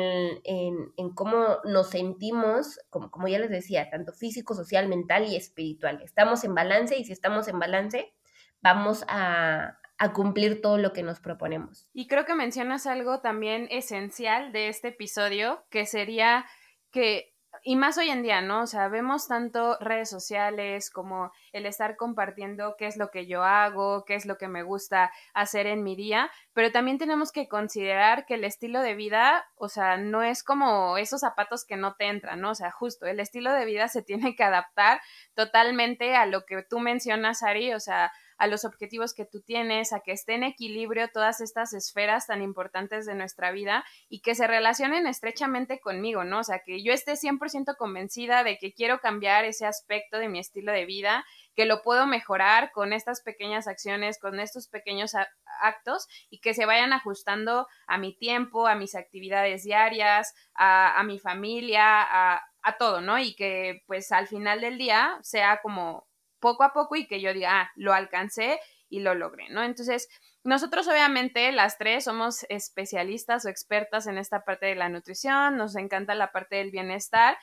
cómo 1.15 1.57
nos 1.65 1.89
sentimos, 1.89 2.79
como, 2.89 3.09
como 3.09 3.27
ya 3.27 3.39
les 3.39 3.49
decía, 3.49 3.89
tanto 3.89 4.13
físico, 4.13 4.53
social, 4.53 4.87
mental 4.87 5.25
y 5.25 5.35
espiritual. 5.35 6.01
Estamos 6.03 6.43
en 6.43 6.53
balance 6.53 6.97
y 6.97 7.03
si 7.03 7.11
estamos 7.11 7.47
en 7.47 7.59
balance, 7.59 8.13
vamos 8.61 9.03
a, 9.07 9.79
a 9.97 10.13
cumplir 10.13 10.61
todo 10.61 10.77
lo 10.77 10.93
que 10.93 11.03
nos 11.03 11.19
proponemos. 11.19 11.89
Y 11.93 12.07
creo 12.07 12.25
que 12.25 12.35
mencionas 12.35 12.85
algo 12.85 13.21
también 13.21 13.67
esencial 13.71 14.51
de 14.51 14.69
este 14.69 14.89
episodio, 14.89 15.65
que 15.69 15.85
sería 15.85 16.45
que 16.91 17.35
y 17.63 17.75
más 17.75 17.97
hoy 17.97 18.09
en 18.09 18.23
día, 18.23 18.41
¿no? 18.41 18.61
O 18.61 18.67
sea, 18.67 18.87
vemos 18.87 19.27
tanto 19.27 19.77
redes 19.79 20.09
sociales 20.09 20.89
como 20.89 21.31
el 21.51 21.65
estar 21.65 21.95
compartiendo 21.95 22.75
qué 22.77 22.87
es 22.87 22.97
lo 22.97 23.09
que 23.09 23.27
yo 23.27 23.43
hago, 23.43 24.05
qué 24.05 24.15
es 24.15 24.25
lo 24.25 24.37
que 24.37 24.47
me 24.47 24.63
gusta 24.63 25.11
hacer 25.33 25.67
en 25.67 25.83
mi 25.83 25.95
día, 25.95 26.31
pero 26.53 26.71
también 26.71 26.97
tenemos 26.97 27.31
que 27.31 27.47
considerar 27.47 28.25
que 28.25 28.35
el 28.35 28.43
estilo 28.43 28.81
de 28.81 28.95
vida, 28.95 29.45
o 29.55 29.69
sea, 29.69 29.97
no 29.97 30.23
es 30.23 30.43
como 30.43 30.97
esos 30.97 31.21
zapatos 31.21 31.65
que 31.65 31.77
no 31.77 31.95
te 31.95 32.07
entran, 32.07 32.41
¿no? 32.41 32.51
O 32.51 32.55
sea, 32.55 32.71
justo, 32.71 33.05
el 33.05 33.19
estilo 33.19 33.51
de 33.53 33.65
vida 33.65 33.87
se 33.87 34.01
tiene 34.01 34.35
que 34.35 34.43
adaptar 34.43 35.01
totalmente 35.33 36.15
a 36.15 36.25
lo 36.25 36.45
que 36.45 36.63
tú 36.63 36.79
mencionas, 36.79 37.43
Ari, 37.43 37.73
o 37.73 37.79
sea, 37.79 38.11
a 38.37 38.47
los 38.47 38.65
objetivos 38.65 39.13
que 39.13 39.25
tú 39.25 39.41
tienes, 39.41 39.93
a 39.93 40.01
que 40.01 40.11
esté 40.11 40.35
en 40.35 40.43
equilibrio 40.43 41.09
todas 41.09 41.41
estas 41.41 41.73
esferas 41.73 42.27
tan 42.27 42.41
importantes 42.41 43.05
de 43.05 43.15
nuestra 43.15 43.51
vida 43.51 43.83
y 44.09 44.21
que 44.21 44.35
se 44.35 44.47
relacionen 44.47 45.07
estrechamente 45.07 45.79
conmigo, 45.79 46.23
¿no? 46.23 46.39
O 46.39 46.43
sea, 46.43 46.59
que 46.59 46.83
yo 46.83 46.93
esté 46.93 47.13
100% 47.13 47.75
convencida 47.77 48.43
de 48.43 48.57
que 48.57 48.73
quiero 48.73 48.99
cambiar 48.99 49.45
ese 49.45 49.65
aspecto 49.65 50.19
de 50.19 50.29
mi 50.29 50.39
estilo 50.39 50.71
de 50.71 50.85
vida, 50.85 51.25
que 51.55 51.65
lo 51.65 51.81
puedo 51.81 52.05
mejorar 52.05 52.71
con 52.71 52.93
estas 52.93 53.21
pequeñas 53.21 53.67
acciones, 53.67 54.19
con 54.19 54.39
estos 54.39 54.67
pequeños 54.67 55.13
actos 55.61 56.07
y 56.29 56.39
que 56.39 56.53
se 56.53 56.67
vayan 56.67 56.93
ajustando 56.93 57.67
a 57.87 57.97
mi 57.97 58.15
tiempo, 58.15 58.67
a 58.67 58.75
mis 58.75 58.93
actividades 58.93 59.63
diarias, 59.63 60.35
a, 60.53 61.01
mi 61.03 61.17
familia, 61.17 62.01
a, 62.01 62.43
a 62.61 62.77
todo, 62.77 63.01
¿no? 63.01 63.17
Y 63.17 63.35
que 63.35 63.81
pues 63.87 64.11
al 64.11 64.27
final 64.27 64.61
del 64.61 64.77
día 64.77 65.17
sea 65.23 65.59
como 65.63 66.07
poco 66.39 66.63
a 66.63 66.73
poco 66.73 66.95
y 66.95 67.07
que 67.07 67.21
yo 67.21 67.33
diga, 67.33 67.61
ah, 67.61 67.71
lo 67.75 67.93
alcancé 67.93 68.59
y 68.89 68.99
lo 69.01 69.15
logré, 69.15 69.49
¿no? 69.49 69.63
Entonces, 69.63 70.07
nosotros 70.43 70.87
obviamente 70.87 71.51
las 71.51 71.77
tres 71.77 72.05
somos 72.05 72.45
especialistas 72.49 73.45
o 73.45 73.49
expertas 73.49 74.07
en 74.07 74.17
esta 74.17 74.45
parte 74.45 74.65
de 74.65 74.75
la 74.75 74.89
nutrición, 74.89 75.57
nos 75.57 75.75
encanta 75.75 76.15
la 76.15 76.31
parte 76.31 76.57
del 76.57 76.71
bienestar. 76.71 77.37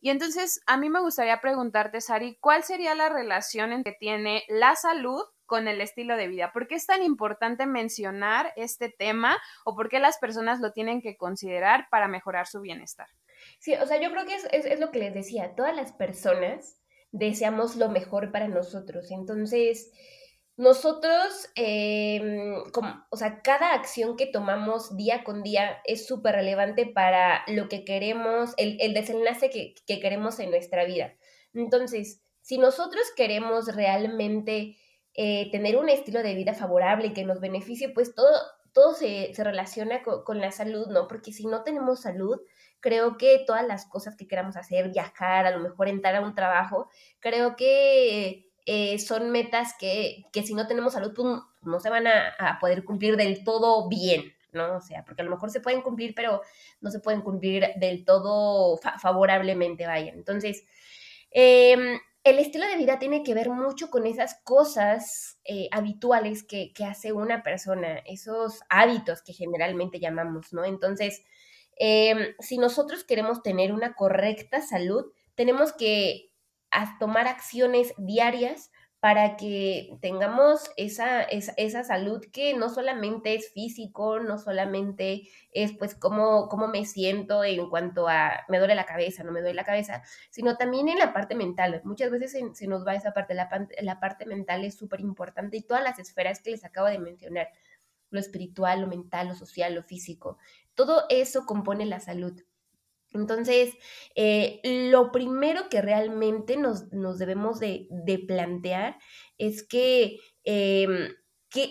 Y 0.00 0.10
entonces, 0.10 0.60
a 0.66 0.76
mí 0.76 0.88
me 0.88 1.00
gustaría 1.00 1.40
preguntarte, 1.40 2.00
Sari, 2.00 2.36
¿cuál 2.40 2.62
sería 2.64 2.94
la 2.94 3.08
relación 3.08 3.82
que 3.84 3.92
tiene 3.92 4.44
la 4.48 4.74
salud 4.74 5.22
con 5.46 5.68
el 5.68 5.80
estilo 5.80 6.16
de 6.16 6.28
vida? 6.28 6.52
¿Por 6.52 6.68
qué 6.68 6.76
es 6.76 6.86
tan 6.86 7.02
importante 7.02 7.66
mencionar 7.66 8.52
este 8.56 8.88
tema 8.88 9.38
o 9.64 9.74
por 9.74 9.88
qué 9.88 9.98
las 9.98 10.18
personas 10.18 10.60
lo 10.60 10.72
tienen 10.72 11.02
que 11.02 11.16
considerar 11.16 11.88
para 11.90 12.08
mejorar 12.08 12.46
su 12.46 12.60
bienestar? 12.60 13.08
Sí, 13.58 13.74
o 13.74 13.86
sea, 13.86 14.00
yo 14.00 14.10
creo 14.10 14.26
que 14.26 14.34
es, 14.34 14.44
es, 14.52 14.64
es 14.64 14.80
lo 14.80 14.90
que 14.90 15.00
les 15.00 15.14
decía, 15.14 15.54
todas 15.54 15.74
las 15.74 15.92
personas 15.92 16.79
deseamos 17.12 17.76
lo 17.76 17.88
mejor 17.88 18.32
para 18.32 18.48
nosotros. 18.48 19.10
Entonces, 19.10 19.90
nosotros, 20.60 21.48
em, 21.54 22.54
o 23.08 23.16
sea, 23.16 23.40
cada 23.40 23.72
acción 23.72 24.18
que 24.18 24.26
tomamos 24.26 24.94
día 24.94 25.24
con 25.24 25.42
día 25.42 25.78
es 25.86 26.06
súper 26.06 26.34
relevante 26.34 26.84
para 26.84 27.44
lo 27.48 27.70
que 27.70 27.82
queremos, 27.82 28.52
el, 28.58 28.92
desenlace 28.92 29.48
que, 29.48 29.74
queremos 30.00 30.38
en 30.38 30.50
nuestra 30.50 30.84
vida. 30.84 31.14
Entonces, 31.54 32.20
si 32.42 32.58
nosotros 32.58 33.02
queremos 33.16 33.74
realmente 33.74 34.76
eh, 35.14 35.50
tener 35.50 35.78
un 35.78 35.88
estilo 35.88 36.22
de 36.22 36.34
vida 36.34 36.52
favorable 36.52 37.06
y 37.06 37.12
que 37.14 37.24
nos 37.24 37.40
beneficie, 37.40 37.88
pues 37.88 38.14
todo, 38.14 38.30
todo 38.74 38.92
se, 38.92 39.32
relaciona 39.38 40.02
con, 40.02 40.24
con, 40.24 40.40
la 40.42 40.52
salud, 40.52 40.88
¿no? 40.88 41.08
Porque 41.08 41.32
si 41.32 41.46
no 41.46 41.62
tenemos 41.62 42.02
salud, 42.02 42.38
creo 42.80 43.16
que 43.16 43.44
todas 43.46 43.66
las 43.66 43.86
cosas 43.86 44.16
que 44.16 44.26
queramos 44.26 44.56
hacer, 44.56 44.90
viajar, 44.90 45.46
a 45.46 45.50
lo 45.50 45.60
mejor 45.60 45.88
entrar 45.88 46.16
a 46.16 46.20
un 46.20 46.34
trabajo, 46.34 46.88
creo 47.20 47.56
que 47.56 48.50
eh, 48.66 48.98
son 48.98 49.30
metas 49.30 49.74
que, 49.78 50.24
que, 50.32 50.42
si 50.42 50.54
no 50.54 50.66
tenemos 50.66 50.92
salud, 50.92 51.12
pues 51.14 51.26
no 51.62 51.80
se 51.80 51.90
van 51.90 52.06
a, 52.06 52.58
poder 52.60 52.84
cumplir 52.84 53.16
del 53.16 53.44
todo 53.44 53.88
bien, 53.88 54.32
¿no? 54.52 54.76
O 54.76 54.80
sea, 54.80 55.04
porque 55.04 55.22
a 55.22 55.24
lo 55.24 55.30
mejor 55.30 55.50
se 55.50 55.60
pueden 55.60 55.82
cumplir, 55.82 56.14
pero 56.14 56.42
no 56.80 56.90
se 56.90 57.00
pueden 57.00 57.22
cumplir 57.22 57.68
del 57.76 58.04
todo 58.04 58.78
favorablemente, 58.98 59.86
vaya. 59.86 60.12
Entonces, 60.12 60.64
em, 61.30 61.98
el 62.22 62.38
estilo 62.38 62.66
de 62.66 62.76
vida 62.76 62.98
tiene 62.98 63.22
que 63.22 63.34
ver 63.34 63.50
mucho 63.50 63.90
con 63.90 64.06
esas 64.06 64.40
cosas 64.44 65.38
eh, 65.44 65.68
habituales 65.72 66.42
que, 66.42 66.72
que, 66.74 66.84
hace 66.84 67.12
una 67.12 67.42
persona, 67.42 67.98
esos 68.06 68.60
hábitos 68.68 69.22
que 69.22 69.32
generalmente 69.32 70.00
llamamos, 70.00 70.52
¿no? 70.52 70.64
Entonces, 70.64 71.24
Em, 71.82 72.34
si 72.40 72.58
nosotros 72.58 73.04
queremos 73.04 73.42
tener 73.42 73.72
una 73.72 73.94
correcta 73.94 74.60
salud, 74.60 75.06
tenemos 75.34 75.72
que 75.72 76.30
tomar 76.98 77.26
acciones 77.26 77.94
diarias 77.96 78.70
para 79.00 79.38
que 79.38 79.96
tengamos 80.02 80.70
esa, 80.76 81.22
esa, 81.22 81.84
salud 81.84 82.20
que 82.34 82.52
no 82.52 82.68
solamente 82.68 83.34
es 83.34 83.50
físico, 83.50 84.20
no 84.20 84.36
solamente 84.36 85.22
es 85.52 85.72
pues 85.72 85.94
cómo, 85.94 86.50
cómo 86.50 86.68
me 86.68 86.84
siento 86.84 87.42
en 87.42 87.70
cuanto 87.70 88.08
a 88.08 88.44
me 88.48 88.58
duele 88.58 88.74
la 88.74 88.84
cabeza, 88.84 89.24
no 89.24 89.32
me 89.32 89.40
duele 89.40 89.54
la 89.54 89.64
cabeza, 89.64 90.02
sino 90.28 90.58
también 90.58 90.90
en 90.90 90.98
la 90.98 91.14
parte 91.14 91.34
mental. 91.34 91.80
Muchas 91.84 92.10
veces 92.10 92.36
se, 92.52 92.66
nos 92.66 92.86
va 92.86 92.94
esa 92.94 93.14
parte, 93.14 93.32
la, 93.32 93.48
la 93.80 94.00
parte 94.00 94.26
mental 94.26 94.64
es 94.66 94.76
súper 94.76 95.00
importante 95.00 95.56
y 95.56 95.62
todas 95.62 95.82
las 95.82 95.98
esferas 95.98 96.42
que 96.42 96.50
les 96.50 96.64
acabo 96.66 96.88
de 96.88 96.98
mencionar, 96.98 97.48
lo 98.10 98.20
espiritual, 98.20 98.82
lo 98.82 98.86
mental, 98.86 99.28
lo 99.28 99.34
social, 99.34 99.74
lo 99.74 99.82
físico. 99.82 100.38
Todo 100.74 101.04
eso 101.08 101.46
compone 101.46 101.86
la 101.86 102.00
salud. 102.00 102.42
Entonces, 103.12 103.74
eh, 104.14 104.60
lo 104.90 105.10
primero 105.10 105.68
que 105.68 105.82
realmente 105.82 106.56
nos, 106.56 106.90
debemos 107.18 107.58
de, 107.58 107.88
plantear 108.26 108.98
es 109.38 109.62
que, 109.62 110.18
em, 110.44 111.14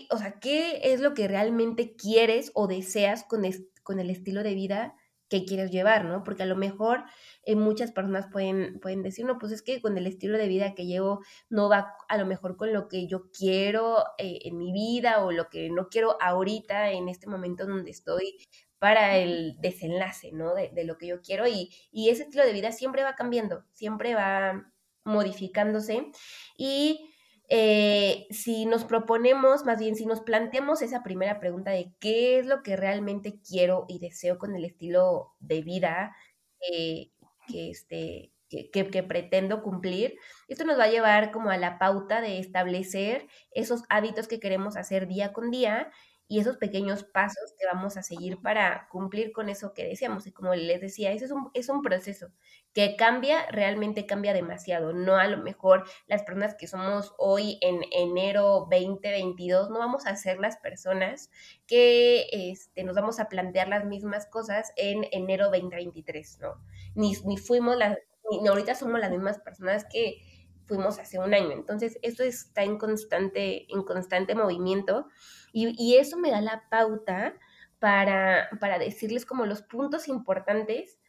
o 0.10 0.17
sea, 0.17 0.39
¿qué 0.39 0.81
es 0.84 1.00
lo 1.00 1.13
que 1.13 1.27
realmente 1.27 1.96
quieres 1.96 2.51
o 2.55 2.67
deseas 2.67 3.24
con, 3.24 3.43
con 3.84 4.00
el 4.00 4.10
estilo 4.10 4.43
de 4.43 4.53
vida 4.53 4.96
que 5.29 5.45
quieres 5.45 5.71
llevar, 5.71 6.05
¿no? 6.05 6.24
Porque 6.24 6.43
a 6.43 6.45
lo 6.45 6.55
mejor 6.55 7.03
eh, 7.43 7.55
muchas 7.55 7.91
personas 7.91 8.27
pueden, 8.31 8.79
pueden 8.79 9.03
decir, 9.03 9.25
no, 9.25 9.38
pues 9.38 9.51
es 9.51 9.62
que 9.62 9.81
con 9.81 9.98
el 9.98 10.07
estilo 10.07 10.38
de 10.38 10.48
vida 10.48 10.75
que 10.75 10.86
llevo 10.86 11.21
no 11.50 11.69
va 11.69 11.93
a 12.07 12.17
lo 12.17 12.25
mejor 12.25 12.57
con 12.57 12.74
lo 12.74 12.88
que 12.88 13.07
yo 13.07 13.29
quiero 13.31 14.03
eh, 14.17 14.39
en 14.43 14.57
mi 14.57 14.74
vida 14.74 15.24
o 15.24 15.31
lo 15.31 15.50
que 15.50 15.69
no 15.69 15.89
quiero 15.89 16.17
ahorita 16.21 16.91
en 16.91 17.09
este 17.09 17.27
momento 17.27 17.65
donde 17.65 17.91
estoy 17.91 18.38
para 18.79 19.17
el 19.17 19.55
desenlace, 19.59 20.31
¿no? 20.31 20.53
De, 20.55 20.71
lo 20.86 20.98
que 20.98 21.07
yo 21.07 21.21
quiero 21.21 21.48
y, 21.48 21.69
y, 21.91 22.09
ese 22.09 22.24
estilo 22.24 22.45
de 22.45 22.53
vida 22.53 22.71
siempre 22.71 23.03
va 23.03 23.15
cambiando, 23.15 23.65
siempre 23.74 24.15
va 24.15 24.71
modificándose 25.03 26.12
y 26.57 27.08
eh, 27.51 28.27
si 28.29 28.67
nos 28.67 28.85
proponemos, 28.85 29.65
más 29.65 29.79
bien 29.79 29.95
si 29.95 30.05
nos 30.05 30.21
planteamos 30.21 30.83
esa 30.83 31.01
primera 31.01 31.39
pregunta 31.39 31.71
de 31.71 31.91
qué 31.99 32.37
es 32.37 32.45
lo 32.45 32.61
que 32.61 32.75
realmente 32.75 33.39
quiero 33.41 33.85
y 33.87 33.97
deseo 33.97 34.37
con 34.37 34.55
el 34.55 34.65
estilo 34.65 35.33
de 35.39 35.61
vida 35.63 36.15
que, 36.61 37.11
este, 37.51 38.31
que, 38.49 39.03
pretendo 39.03 39.63
cumplir, 39.63 40.15
esto 40.47 40.63
nos 40.63 40.77
va 40.77 40.83
a 40.83 40.91
llevar 40.91 41.31
como 41.31 41.49
a 41.49 41.57
la 41.57 41.79
pauta 41.79 42.21
de 42.21 42.37
establecer 42.37 43.27
esos 43.51 43.83
hábitos 43.89 44.27
que 44.27 44.39
queremos 44.39 44.77
hacer 44.77 45.07
día 45.07 45.33
con 45.33 45.49
día 45.49 45.91
y 46.27 46.39
esos 46.39 46.57
pequeños 46.57 47.03
pasos 47.03 47.55
que 47.57 47.65
vamos 47.65 47.97
a 47.97 48.03
seguir 48.03 48.39
para 48.41 48.87
cumplir 48.89 49.31
con 49.31 49.49
eso 49.49 49.73
que 49.73 49.85
deseamos. 49.85 50.27
Y 50.27 50.31
como 50.31 50.53
les 50.53 50.81
decía, 50.81 51.11
eso 51.11 51.25
es 51.25 51.31
un, 51.31 51.49
es 51.55 51.69
un 51.69 51.81
proceso 51.81 52.31
que 52.73 52.95
cambia, 52.95 53.47
realmente 53.47 54.05
cambia 54.05 54.33
demasiado. 54.33 54.93
No 54.93 55.17
a 55.17 55.27
lo 55.27 55.38
mejor 55.38 55.85
las 56.07 56.23
personas 56.23 56.55
que 56.55 56.67
somos 56.67 57.13
hoy 57.17 57.57
en 57.61 57.81
enero 57.91 58.67
2022, 58.69 59.69
no 59.69 59.79
vamos 59.79 60.05
a 60.05 60.15
ser 60.15 60.39
las 60.39 60.57
personas 60.57 61.29
que 61.65 62.27
este, 62.31 62.83
nos 62.83 62.95
vamos 62.95 63.19
a 63.19 63.27
plantear 63.27 63.67
las 63.67 63.85
mismas 63.85 64.27
cosas 64.27 64.71
en 64.77 65.05
enero 65.11 65.45
2023, 65.45 66.39
¿no? 66.41 66.63
Ni, 66.95 67.13
ni 67.25 67.38
fuimos 67.38 67.75
las, 67.75 67.97
ni 68.29 68.47
ahorita 68.47 68.75
somos 68.75 68.99
las 68.99 69.11
mismas 69.11 69.39
personas 69.39 69.85
que 69.91 70.21
fuimos 70.65 70.99
hace 70.99 71.17
un 71.17 71.33
año. 71.33 71.51
Entonces, 71.51 71.97
esto 72.03 72.23
está 72.23 72.63
en 72.63 72.77
constante, 72.77 73.65
en 73.73 73.83
constante 73.83 74.35
movimiento 74.35 75.07
y, 75.51 75.73
y 75.83 75.97
eso 75.97 76.17
me 76.17 76.29
da 76.29 76.41
la 76.41 76.69
pauta 76.69 77.33
para, 77.79 78.49
para 78.59 78.77
decirles 78.77 79.25
como 79.25 79.45
los 79.47 79.63
puntos 79.63 80.07
importantes 80.07 80.99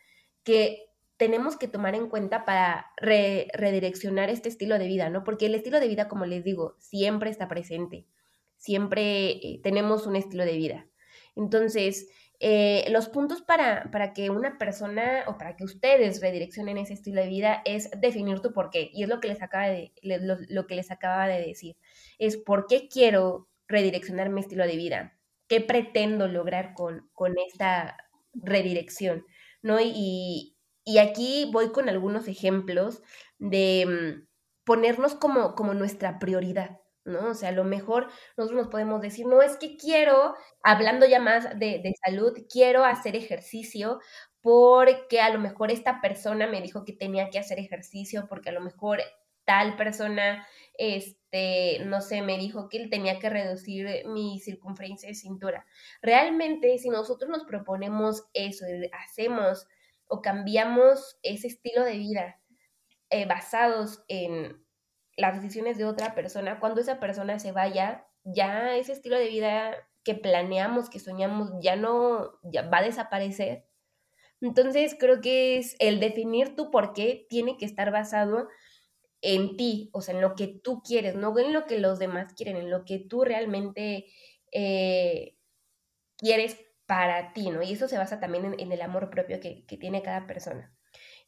que 0.42 0.89
tenemos 1.20 1.58
que 1.58 1.68
tomar 1.68 1.94
en 1.94 2.08
cuenta 2.08 2.46
para 2.46 2.92
redireccionar 2.96 4.30
este 4.30 4.48
estilo 4.48 4.78
de 4.78 4.86
vida, 4.86 5.10
¿no? 5.10 5.22
Porque 5.22 5.44
el 5.44 5.54
estilo 5.54 5.78
de 5.78 5.86
vida, 5.86 6.08
como 6.08 6.24
les 6.24 6.42
digo, 6.44 6.76
siempre 6.78 7.28
está 7.28 7.46
presente, 7.46 8.06
siempre 8.56 9.32
eh, 9.32 9.60
tenemos 9.62 10.06
un 10.06 10.16
estilo 10.16 10.46
de 10.46 10.56
vida. 10.56 10.86
Entonces, 11.36 12.08
eh, 12.38 12.86
los 12.88 13.10
puntos 13.10 13.42
para, 13.42 13.90
para, 13.92 14.14
que 14.14 14.30
una 14.30 14.56
persona 14.56 15.24
o 15.26 15.36
para 15.36 15.56
que 15.56 15.64
ustedes 15.64 16.22
redireccionen 16.22 16.78
ese 16.78 16.94
estilo 16.94 17.20
de 17.20 17.28
vida 17.28 17.60
es 17.66 17.90
definir 18.00 18.40
tu 18.40 18.54
por 18.54 18.70
qué. 18.70 18.88
Y 18.90 19.02
es 19.02 19.10
lo 19.10 19.20
que 19.20 19.28
les 19.28 19.42
acaba 19.42 19.68
de, 19.68 19.92
lo, 20.00 20.66
que 20.66 20.74
les 20.74 20.90
acaba 20.90 21.28
de 21.28 21.46
decir. 21.46 21.76
Es 22.18 22.38
por 22.38 22.66
qué 22.66 22.88
quiero 22.88 23.46
redireccionar 23.68 24.30
mi 24.30 24.40
estilo 24.40 24.66
de 24.66 24.76
vida. 24.76 25.18
¿Qué 25.48 25.60
pretendo 25.60 26.28
lograr 26.28 26.72
con, 26.72 27.10
con 27.12 27.34
esta 27.46 27.98
redirección? 28.32 29.26
¿No? 29.60 29.80
Y, 29.82 30.56
y 30.84 30.98
aquí 30.98 31.48
voy 31.52 31.72
con 31.72 31.88
algunos 31.88 32.28
ejemplos 32.28 33.02
de 33.38 33.86
mm, 33.86 34.28
ponernos 34.64 35.14
como, 35.14 35.54
como 35.54 35.74
nuestra 35.74 36.18
prioridad, 36.18 36.78
¿no? 37.04 37.30
O 37.30 37.34
sea, 37.34 37.50
a 37.50 37.52
lo 37.52 37.64
mejor 37.64 38.08
nosotros 38.36 38.62
nos 38.62 38.70
podemos 38.70 39.00
decir, 39.00 39.26
no, 39.26 39.42
es 39.42 39.56
que 39.56 39.76
quiero, 39.76 40.34
hablando 40.62 41.06
ya 41.06 41.20
más 41.20 41.58
de, 41.58 41.80
de 41.82 41.92
salud, 42.04 42.32
quiero 42.50 42.84
hacer 42.84 43.16
ejercicio 43.16 44.00
porque 44.42 45.20
a 45.20 45.30
lo 45.30 45.38
mejor 45.38 45.70
esta 45.70 46.00
persona 46.00 46.46
me 46.46 46.62
dijo 46.62 46.84
que 46.84 46.92
tenía 46.94 47.30
que 47.30 47.38
hacer 47.38 47.58
ejercicio, 47.58 48.26
porque 48.28 48.48
a 48.50 48.52
lo 48.52 48.60
mejor 48.60 49.00
tal 49.44 49.76
persona, 49.76 50.46
este, 50.78 51.80
no 51.86 52.00
sé, 52.00 52.22
me 52.22 52.38
dijo 52.38 52.68
que 52.68 52.86
tenía 52.88 53.18
que 53.18 53.28
reducir 53.30 54.06
mi 54.06 54.38
circunferencia 54.40 55.08
de 55.08 55.14
cintura. 55.14 55.66
Realmente, 56.02 56.78
si 56.78 56.88
nosotros 56.88 57.30
nos 57.30 57.44
proponemos 57.44 58.24
eso, 58.32 58.64
hacemos 58.92 59.66
o 60.10 60.20
cambiamos 60.22 61.18
ese 61.22 61.46
estilo 61.46 61.84
de 61.84 61.96
vida 61.96 62.40
eh, 63.10 63.26
basados 63.26 64.04
en 64.08 64.64
las 65.16 65.34
decisiones 65.34 65.78
de 65.78 65.84
otra 65.84 66.14
persona, 66.14 66.60
cuando 66.60 66.80
esa 66.80 67.00
persona 67.00 67.38
se 67.38 67.52
vaya, 67.52 68.06
ya 68.24 68.76
ese 68.76 68.92
estilo 68.92 69.18
de 69.18 69.28
vida 69.28 69.76
que 70.04 70.14
planeamos, 70.14 70.90
que 70.90 70.98
soñamos, 70.98 71.50
ya 71.60 71.76
no, 71.76 72.38
ya 72.42 72.62
va 72.62 72.78
a 72.78 72.82
desaparecer. 72.82 73.66
Entonces 74.40 74.96
creo 74.98 75.20
que 75.20 75.58
es 75.58 75.76
el 75.78 76.00
definir 76.00 76.56
tu 76.56 76.70
por 76.70 76.92
qué 76.92 77.26
tiene 77.28 77.58
que 77.58 77.66
estar 77.66 77.90
basado 77.90 78.48
en 79.20 79.56
ti, 79.56 79.90
o 79.92 80.00
sea, 80.00 80.14
en 80.14 80.22
lo 80.22 80.34
que 80.34 80.46
tú 80.46 80.82
quieres, 80.82 81.14
no 81.14 81.38
en 81.38 81.52
lo 81.52 81.66
que 81.66 81.78
los 81.78 81.98
demás 81.98 82.32
quieren, 82.32 82.56
en 82.56 82.70
lo 82.70 82.84
que 82.84 82.98
tú 82.98 83.22
realmente 83.24 84.06
eh, 84.52 85.36
quieres 86.16 86.58
para 86.90 87.32
ti, 87.32 87.50
¿no? 87.50 87.62
Y 87.62 87.74
eso 87.74 87.86
se 87.86 87.98
basa 87.98 88.18
también 88.18 88.56
en, 88.58 88.72
el 88.72 88.82
amor 88.82 89.10
propio 89.10 89.38
que, 89.38 89.64
tiene 89.78 90.02
cada 90.02 90.26
persona. 90.26 90.74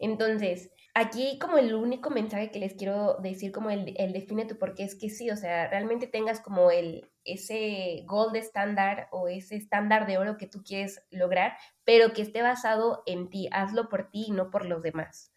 Entonces, 0.01 0.73
aquí 0.93 1.39
como 1.39 1.57
el 1.57 1.73
único 1.73 2.11
mensaje 2.11 2.51
que 2.51 2.59
les 2.59 2.75
quiero 2.75 3.19
decir, 3.19 3.53
como 3.53 3.71
el, 3.71 3.95
el 3.97 4.13
define 4.13 4.45
tu 4.45 4.59
por 4.59 4.75
qué, 4.75 4.83
es 4.83 4.97
que 4.97 5.09
sí, 5.09 5.31
o 5.31 5.37
sea, 5.37 5.69
realmente 5.69 6.09
tengas 6.09 6.41
como 6.41 6.73
el, 6.73 7.09
ese 7.25 8.03
gold 8.07 8.35
estándar 8.35 9.07
o 9.13 9.29
ese 9.29 9.55
estándar 9.55 10.09
de 10.09 10.19
oro 10.19 10.37
que 10.37 10.49
tú 10.49 10.65
quieres 10.65 11.07
lograr, 11.13 11.57
pero 11.85 12.13
que 12.13 12.23
esté 12.23 12.43
basado 12.43 13.05
en 13.07 13.31
ti, 13.31 13.49
hazlo 13.53 13.89
por 13.89 14.11
ti 14.11 14.25
y 14.27 14.33
no 14.33 14.51
por 14.51 14.67
los 14.67 14.83
demás. 14.83 15.33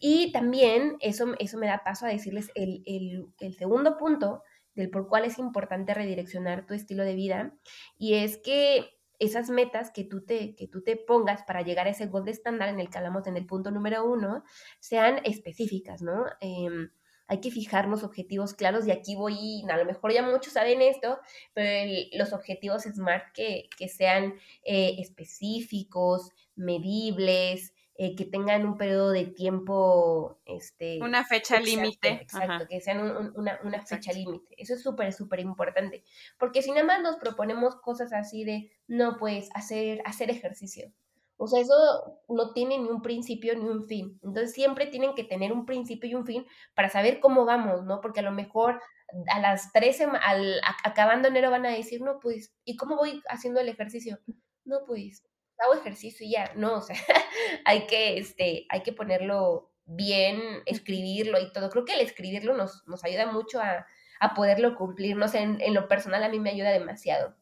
Y 0.00 0.32
también 0.32 0.96
eso, 0.98 1.36
eso 1.38 1.56
me 1.56 1.68
da 1.68 1.84
paso 1.84 2.04
a 2.04 2.08
decirles 2.08 2.50
el, 2.56 2.82
el, 2.84 3.26
el 3.38 3.54
segundo 3.54 3.96
punto 3.96 4.42
del 4.74 4.90
por 4.90 5.06
cuál 5.06 5.24
es 5.24 5.38
importante 5.38 5.94
redireccionar 5.94 6.66
tu 6.66 6.74
estilo 6.74 7.04
de 7.04 7.14
vida, 7.14 7.54
y 7.96 8.14
es 8.14 8.38
que 8.38 8.97
esas 9.18 9.50
metas 9.50 9.90
que 9.90 10.04
tú 10.04 10.24
te, 10.24 10.54
que 10.54 10.68
tú 10.68 10.82
te 10.82 10.96
pongas 10.96 11.42
para 11.42 11.62
llegar 11.62 11.86
a 11.86 11.90
ese 11.90 12.06
gold 12.06 12.28
estándar 12.28 12.68
en 12.68 12.80
el 12.80 12.88
que 12.88 12.98
hablamos 12.98 13.26
en 13.26 13.36
el 13.36 13.46
punto 13.46 13.70
número 13.70 14.04
uno, 14.04 14.44
sean 14.78 15.20
específicas, 15.24 16.02
¿no? 16.02 16.26
Em, 16.40 16.90
hay 17.28 17.40
que 17.40 17.50
fijarnos 17.50 18.04
objetivos 18.04 18.54
claros 18.54 18.86
y 18.86 18.90
aquí 18.90 19.14
voy, 19.14 19.62
a 19.68 19.76
lo 19.76 19.84
mejor 19.84 20.12
ya 20.12 20.22
muchos 20.22 20.54
saben 20.54 20.80
esto, 20.80 21.18
pero 21.52 21.92
los 22.14 22.32
objetivos 22.32 22.84
SMART 22.84 23.32
que, 23.34 23.68
que 23.76 23.88
sean 23.88 24.34
eh, 24.62 24.96
específicos, 24.98 26.30
medibles, 26.56 27.74
eh, 28.00 28.14
que 28.14 28.24
tengan 28.24 28.64
un 28.64 28.78
periodo 28.78 29.10
de 29.10 29.26
tiempo, 29.26 30.40
este... 30.44 31.00
Una 31.02 31.24
fecha 31.24 31.58
límite. 31.58 32.10
Exacto, 32.22 32.68
que 32.68 32.80
sean 32.80 33.32
una, 33.34 33.58
una, 33.64 33.84
fecha 33.84 34.12
límite. 34.12 34.54
Eso 34.56 34.74
es 34.74 34.82
súper, 34.84 35.12
súper 35.12 35.40
importante. 35.40 36.04
Porque 36.38 36.62
si 36.62 36.70
nada 36.70 36.84
más 36.84 37.02
nos 37.02 37.16
proponemos 37.16 37.74
cosas 37.74 38.12
así 38.12 38.44
de, 38.44 38.70
no, 38.86 39.16
pues, 39.18 39.50
hacer, 39.52 40.00
hacer 40.04 40.30
ejercicio. 40.30 40.92
O 41.38 41.48
sea, 41.48 41.60
eso 41.60 42.20
no 42.28 42.52
tiene 42.52 42.78
ni 42.78 42.88
un 42.88 43.02
principio 43.02 43.56
ni 43.56 43.68
un 43.68 43.88
fin. 43.88 44.20
Entonces 44.22 44.52
siempre 44.52 44.86
tienen 44.86 45.16
que 45.16 45.24
tener 45.24 45.52
un 45.52 45.66
principio 45.66 46.08
y 46.08 46.14
un 46.14 46.24
fin 46.24 46.46
para 46.76 46.90
saber 46.90 47.18
cómo 47.18 47.46
vamos, 47.46 47.84
¿no? 47.84 48.00
Porque 48.00 48.20
a 48.20 48.24
lo 48.24 48.30
mejor 48.30 48.80
a 49.26 49.40
las 49.40 49.72
13, 49.72 50.06
al, 50.22 50.60
acabando 50.84 51.26
enero 51.26 51.50
van 51.50 51.66
a 51.66 51.70
decir, 51.70 52.00
no, 52.00 52.20
pues, 52.20 52.54
¿y 52.64 52.76
cómo 52.76 52.94
voy 52.96 53.22
haciendo 53.28 53.58
el 53.58 53.68
ejercicio? 53.68 54.20
No, 54.64 54.84
pues, 54.86 55.24
hago 55.58 55.74
ejercicio 55.74 56.26
y 56.26 56.32
ya, 56.32 56.52
no, 56.54 56.76
o 56.76 56.80
sea, 56.80 56.96
hay 57.64 57.86
que, 57.86 58.18
este, 58.18 58.66
hay 58.68 58.82
que 58.82 58.92
ponerlo 58.92 59.70
bien, 59.86 60.40
escribirlo 60.66 61.40
y 61.40 61.52
todo. 61.52 61.70
Creo 61.70 61.84
que 61.84 61.94
el 61.94 62.00
escribirlo 62.00 62.56
nos, 62.56 62.86
nos 62.86 63.04
ayuda 63.04 63.30
mucho 63.32 63.60
a, 63.60 63.86
a 64.20 64.34
poderlo 64.34 64.74
cumplir, 64.76 65.16
no 65.16 65.28
sé, 65.28 65.40
en, 65.40 65.74
lo 65.74 65.88
personal 65.88 66.22
a 66.22 66.28
mí 66.28 66.40
me 66.40 66.50
ayuda 66.50 66.70
demasiado. 66.70 67.34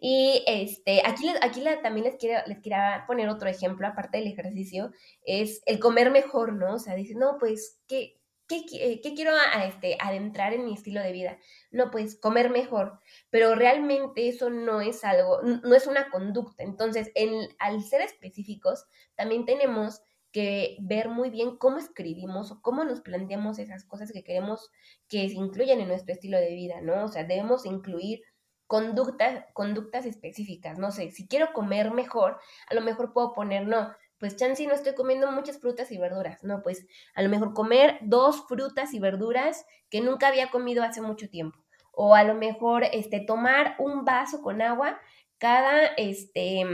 Y 0.00 0.42
este, 0.46 1.02
aquí, 1.06 1.28
aquí 1.40 1.64
también 1.82 2.04
les 2.04 2.16
quiero, 2.16 2.42
les 2.46 2.58
quería 2.60 3.04
poner 3.06 3.28
otro 3.28 3.48
ejemplo, 3.48 3.86
aparte 3.86 4.18
del 4.18 4.26
ejercicio, 4.26 4.90
es 5.24 5.62
el 5.66 5.78
comer 5.78 6.10
mejor, 6.10 6.52
¿no? 6.52 6.74
O 6.74 6.78
sea, 6.78 6.94
dice, 6.94 7.14
no, 7.14 7.36
pues, 7.38 7.80
¿qué, 7.86 8.20
¿qué, 8.68 9.14
quiero 9.14 9.32
este, 9.64 9.96
adentrar 10.00 10.52
en 10.52 10.64
mi 10.64 10.74
estilo 10.74 11.00
de 11.00 11.12
vida? 11.12 11.38
No, 11.70 11.90
pues 11.90 12.18
comer 12.18 12.50
mejor, 12.50 13.00
pero 13.30 13.54
realmente 13.54 14.28
eso 14.28 14.50
no 14.50 14.80
es 14.80 15.04
algo, 15.04 15.40
no 15.42 15.74
es 15.74 15.86
una 15.86 16.10
conducta. 16.10 16.62
Entonces, 16.62 17.10
en, 17.14 17.48
al 17.58 17.82
ser 17.82 18.00
específicos, 18.02 18.86
también 19.14 19.44
tenemos 19.44 20.02
que 20.32 20.78
ver 20.80 21.08
muy 21.08 21.30
bien 21.30 21.56
cómo 21.56 21.78
escribimos 21.78 22.50
o 22.50 22.62
cómo 22.62 22.84
nos 22.84 23.02
planteamos 23.02 23.58
esas 23.58 23.84
cosas 23.84 24.12
que 24.12 24.24
queremos 24.24 24.70
que 25.06 25.28
se 25.28 25.34
incluyan 25.34 25.80
en 25.80 25.88
nuestro 25.88 26.14
estilo 26.14 26.38
de 26.38 26.54
vida, 26.54 26.80
¿no? 26.80 27.04
O 27.04 27.08
sea, 27.08 27.24
debemos 27.24 27.66
incluir 27.66 28.22
conductas, 28.66 29.44
conductas 29.52 30.06
específicas, 30.06 30.78
no 30.78 30.90
sé, 30.90 31.10
si 31.10 31.28
quiero 31.28 31.52
comer 31.52 31.90
mejor, 31.90 32.38
a 32.68 32.74
lo 32.74 32.80
mejor 32.80 33.12
puedo 33.12 33.34
poner, 33.34 33.66
no, 33.66 33.94
pues 34.22 34.36
chance 34.36 34.64
no 34.68 34.72
estoy 34.72 34.94
comiendo 34.94 35.32
muchas 35.32 35.58
frutas 35.58 35.90
y 35.90 35.98
verduras, 35.98 36.44
no, 36.44 36.62
pues 36.62 36.86
a 37.12 37.22
lo 37.22 37.28
mejor 37.28 37.54
comer 37.54 37.98
dos 38.02 38.46
frutas 38.46 38.94
y 38.94 39.00
verduras 39.00 39.66
que 39.90 40.00
nunca 40.00 40.28
había 40.28 40.48
comido 40.48 40.84
hace 40.84 41.00
mucho 41.00 41.28
tiempo. 41.28 41.58
O 41.90 42.14
a 42.14 42.22
lo 42.22 42.36
mejor 42.36 42.84
este, 42.92 43.18
tomar 43.18 43.74
un 43.80 44.04
vaso 44.04 44.40
con 44.40 44.62
agua 44.62 45.00
cada, 45.38 45.86
este, 45.96 46.64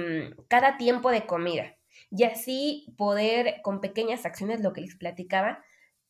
cada 0.48 0.76
tiempo 0.76 1.10
de 1.10 1.24
comida. 1.24 1.74
Y 2.10 2.24
así 2.24 2.94
poder, 2.98 3.62
con 3.62 3.80
pequeñas 3.80 4.26
acciones, 4.26 4.60
lo 4.60 4.74
que 4.74 4.82
les 4.82 4.96
platicaba, 4.96 5.64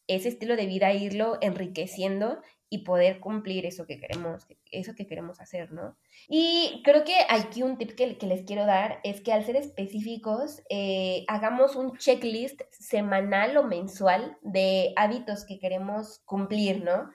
ese 0.09 0.31
estilo 0.31 0.57
de 0.57 0.67
vida 0.67 0.93
irlo 0.93 1.39
enriqueciendo 1.41 2.43
y 2.71 2.79
poder 2.79 3.21
cumplir 3.21 3.65
eso 3.65 3.87
que 3.87 3.99
queremos, 3.99 4.47
eso 4.71 4.95
que 4.95 5.07
queremos 5.07 5.41
hacer, 5.41 5.73
¿no? 5.73 5.97
Y 6.29 6.83
creo 6.85 7.05
que 7.05 7.15
aquí 7.29 7.63
un 7.63 7.79
tip 7.79 7.95
que, 7.95 8.19
que 8.19 8.27
les 8.27 8.45
quiero 8.45 8.67
dar 8.67 9.01
es 9.05 9.21
que 9.21 9.33
al 9.33 9.45
ser 9.45 9.57
específicos, 9.57 10.63
eh, 10.69 11.25
hagamos 11.29 11.77
un 11.77 11.97
checklist 11.97 12.61
semanal 12.71 13.57
o 13.57 13.65
mensual 13.65 14.37
de 14.43 14.93
hábitos 14.97 15.45
que 15.47 15.59
queremos 15.59 16.21
cumplir, 16.27 16.85
¿no? 16.85 17.11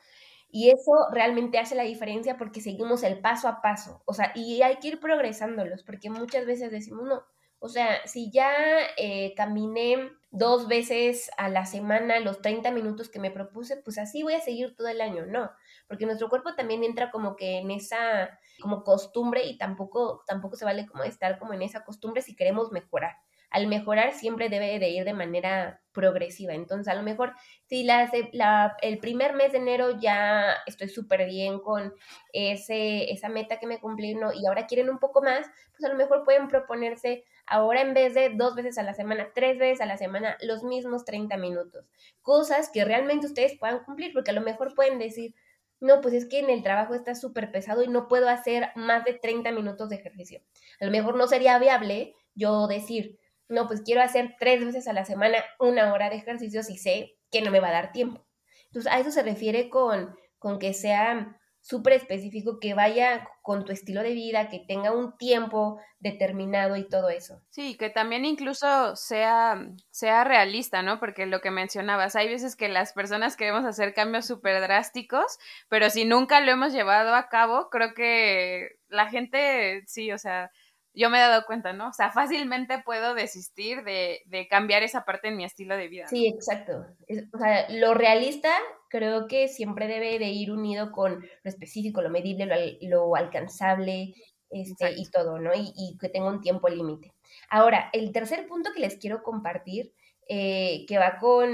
Y 0.49 0.69
eso 0.69 0.91
realmente 1.11 1.57
hace 1.57 1.75
la 1.75 1.83
diferencia 1.83 2.37
porque 2.37 2.61
seguimos 2.61 3.03
el 3.03 3.19
paso 3.21 3.47
a 3.47 3.61
paso, 3.61 4.03
o 4.05 4.13
sea, 4.13 4.31
y 4.35 4.61
hay 4.61 4.77
que 4.77 4.89
ir 4.89 4.99
progresándolos, 4.99 5.83
porque 5.83 6.11
muchas 6.11 6.45
veces 6.45 6.71
decimos, 6.71 7.05
no, 7.07 7.23
o 7.63 7.69
sea, 7.69 8.05
si 8.05 8.29
ya 8.29 8.51
eh, 8.97 9.33
caminé 9.37 10.11
dos 10.31 10.67
veces 10.67 11.31
a 11.37 11.47
la 11.47 11.65
semana 11.65 12.19
los 12.19 12.41
30 12.41 12.71
minutos 12.71 13.07
que 13.07 13.19
me 13.21 13.31
propuse, 13.31 13.77
pues 13.77 13.97
así 13.97 14.21
voy 14.21 14.33
a 14.33 14.41
seguir 14.41 14.75
todo 14.75 14.89
el 14.89 14.99
año, 14.99 15.25
no, 15.25 15.49
porque 15.87 16.05
nuestro 16.05 16.27
cuerpo 16.27 16.55
también 16.55 16.83
entra 16.83 17.09
como 17.09 17.37
que 17.37 17.59
en 17.59 17.71
esa 17.71 18.37
como 18.61 18.83
costumbre 18.83 19.45
y 19.45 19.57
tampoco 19.57 20.25
tampoco 20.27 20.57
se 20.57 20.65
vale 20.65 20.85
como 20.85 21.05
estar 21.05 21.39
como 21.39 21.53
en 21.53 21.61
esa 21.61 21.85
costumbre 21.85 22.21
si 22.21 22.35
queremos 22.35 22.73
mejorar. 22.73 23.15
al 23.49 23.67
mejorar 23.67 24.13
siempre 24.13 24.49
debe 24.49 24.79
de 24.79 24.89
ir 24.89 25.05
de 25.05 25.13
manera 25.13 25.81
progresiva. 25.93 26.53
Entonces, 26.53 26.87
a 26.91 26.95
lo 26.95 27.03
mejor 27.03 27.33
si 27.67 27.83
la, 27.83 28.11
la, 28.33 28.75
el 28.81 28.97
primer 28.97 29.35
mes 29.35 29.51
de 29.51 29.59
enero 29.59 29.99
ya 29.99 30.55
estoy 30.65 30.89
súper 30.89 31.25
bien 31.27 31.59
con 31.59 31.93
ese, 32.33 33.11
esa 33.11 33.29
meta 33.29 33.59
que 33.59 33.67
me 33.67 33.79
cumplí 33.79 34.15
¿no? 34.15 34.33
y 34.33 34.45
ahora 34.47 34.65
quieren 34.65 34.89
un 34.89 34.97
poco 34.99 35.21
más, 35.21 35.45
pues 35.71 35.83
a 35.85 35.89
lo 35.89 35.95
mejor 35.95 36.23
pueden 36.25 36.47
proponerse 36.47 37.23
ahora 37.45 37.81
en 37.81 37.93
vez 37.93 38.13
de 38.13 38.29
dos 38.29 38.55
veces 38.55 38.77
a 38.77 38.83
la 38.83 38.93
semana, 38.93 39.29
tres 39.33 39.57
veces 39.57 39.81
a 39.81 39.85
la 39.85 39.97
semana, 39.97 40.37
los 40.41 40.63
mismos 40.63 41.05
30 41.05 41.37
minutos. 41.37 41.85
Cosas 42.21 42.69
que 42.71 42.85
realmente 42.85 43.27
ustedes 43.27 43.57
puedan 43.59 43.83
cumplir, 43.83 44.13
porque 44.13 44.31
a 44.31 44.33
lo 44.33 44.41
mejor 44.41 44.73
pueden 44.75 44.99
decir, 44.99 45.35
no, 45.79 45.99
pues 46.01 46.13
es 46.13 46.27
que 46.27 46.39
en 46.39 46.49
el 46.49 46.63
trabajo 46.63 46.93
está 46.93 47.13
súper 47.13 47.51
pesado 47.51 47.83
y 47.83 47.89
no 47.89 48.07
puedo 48.07 48.29
hacer 48.29 48.69
más 48.75 49.03
de 49.03 49.13
30 49.13 49.51
minutos 49.51 49.89
de 49.89 49.97
ejercicio. 49.97 50.41
A 50.79 50.85
lo 50.85 50.91
mejor 50.91 51.17
no 51.17 51.27
sería 51.27 51.59
viable 51.59 52.15
yo 52.35 52.67
decir, 52.67 53.19
no, 53.49 53.67
pues 53.67 53.81
quiero 53.81 54.01
hacer 54.01 54.35
tres 54.39 54.63
veces 54.65 54.87
a 54.87 54.93
la 54.93 55.05
semana 55.05 55.37
una 55.59 55.93
hora 55.93 56.09
de 56.09 56.15
ejercicio 56.15 56.63
si 56.63 56.77
sé 56.77 57.17
que 57.29 57.41
no 57.41 57.51
me 57.51 57.59
va 57.59 57.67
a 57.67 57.73
dar 57.73 57.91
tiempo. 57.91 58.25
Entonces, 58.67 58.91
a 58.91 58.99
eso 58.99 59.11
se 59.11 59.23
refiere 59.23 59.69
con, 59.69 60.15
con 60.39 60.57
que 60.57 60.73
sea 60.73 61.37
súper 61.63 61.93
específico, 61.93 62.59
que 62.59 62.73
vaya 62.73 63.29
con 63.41 63.63
tu 63.63 63.71
estilo 63.71 64.03
de 64.03 64.11
vida, 64.11 64.49
que 64.49 64.59
tenga 64.59 64.91
un 64.91 65.17
tiempo 65.17 65.79
determinado 65.99 66.75
y 66.75 66.89
todo 66.89 67.09
eso. 67.09 67.41
Sí, 67.51 67.77
que 67.77 67.89
también 67.89 68.25
incluso 68.25 68.97
sea, 68.97 69.65
sea 69.89 70.25
realista, 70.25 70.81
¿no? 70.81 70.99
Porque 70.99 71.25
lo 71.25 71.39
que 71.39 71.51
mencionabas, 71.51 72.17
hay 72.17 72.27
veces 72.27 72.57
que 72.57 72.67
las 72.67 72.91
personas 72.91 73.37
queremos 73.37 73.63
hacer 73.63 73.93
cambios 73.93 74.25
súper 74.25 74.59
drásticos, 74.59 75.39
pero 75.69 75.89
si 75.89 76.03
nunca 76.03 76.41
lo 76.41 76.51
hemos 76.51 76.73
llevado 76.73 77.15
a 77.15 77.29
cabo, 77.29 77.69
creo 77.69 77.93
que 77.93 78.75
la 78.89 79.07
gente, 79.07 79.83
sí, 79.87 80.11
o 80.11 80.17
sea, 80.17 80.51
yo 80.93 81.09
me 81.09 81.17
he 81.17 81.21
dado 81.21 81.45
cuenta, 81.45 81.73
¿no? 81.73 81.89
O 81.89 81.93
sea, 81.93 82.11
fácilmente 82.11 82.81
puedo 82.83 83.15
desistir 83.15 83.83
de, 83.83 84.21
de 84.25 84.47
cambiar 84.47 84.83
esa 84.83 85.05
parte 85.05 85.29
en 85.29 85.37
mi 85.37 85.45
estilo 85.45 85.75
de 85.75 85.87
vida. 85.87 86.07
Sí, 86.07 86.27
exacto. 86.27 86.85
o 87.33 87.37
sea, 87.37 87.67
lo 87.69 87.93
realista 87.93 88.51
creo 88.89 89.27
que 89.27 89.47
siempre 89.47 89.87
debe 89.87 90.19
de 90.19 90.29
ir 90.29 90.51
unido 90.51 90.91
con 90.91 91.21
lo 91.21 91.49
específico, 91.49 92.01
lo 92.01 92.09
medible, 92.09 92.77
lo, 92.81 93.15
alcanzable 93.15 94.13
este, 94.51 94.93
y 94.95 95.09
todo, 95.09 95.39
¿no? 95.39 95.53
Y, 95.55 95.73
y, 95.75 95.97
que 95.97 96.09
tenga 96.09 96.29
un 96.29 96.41
tiempo 96.41 96.69
límite. 96.69 97.11
Ahora, 97.49 97.89
el 97.93 98.11
tercer 98.11 98.47
punto 98.47 98.69
que 98.73 98.81
les 98.81 98.97
quiero 98.97 99.23
compartir, 99.23 99.93
eh, 100.29 100.85
que 100.87 100.97
va 100.97 101.17
con 101.19 101.49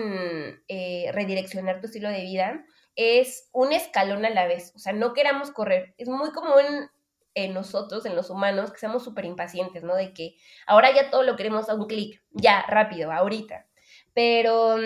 eh, 0.68 1.12
redireccionar 1.14 1.80
tu 1.80 1.88
estilo 1.88 2.10
de 2.10 2.22
vida, 2.22 2.66
es 2.96 3.50
un 3.52 3.72
escalón 3.72 4.26
a 4.26 4.30
la 4.30 4.46
vez. 4.46 4.74
O 4.76 4.80
sea, 4.80 4.94
no 4.94 5.14
queramos 5.14 5.52
correr. 5.52 5.94
Es 5.98 6.08
muy 6.08 6.32
común 6.32 6.90
en 7.34 7.54
nosotros, 7.54 8.06
en 8.06 8.16
los 8.16 8.30
humanos, 8.30 8.72
que 8.72 8.80
seamos 8.80 9.04
súper 9.04 9.26
impacientes, 9.26 9.84
¿no? 9.84 9.96
De 9.96 10.14
que 10.14 10.36
ahora 10.66 10.94
ya 10.94 11.10
todo 11.10 11.24
lo 11.24 11.36
queremos 11.36 11.70
a 11.70 11.76
un 11.76 11.88
clic, 11.88 12.24
ya, 12.32 12.64
rápido, 12.68 13.12
ahorita. 13.12 13.68
Pero, 14.14 14.78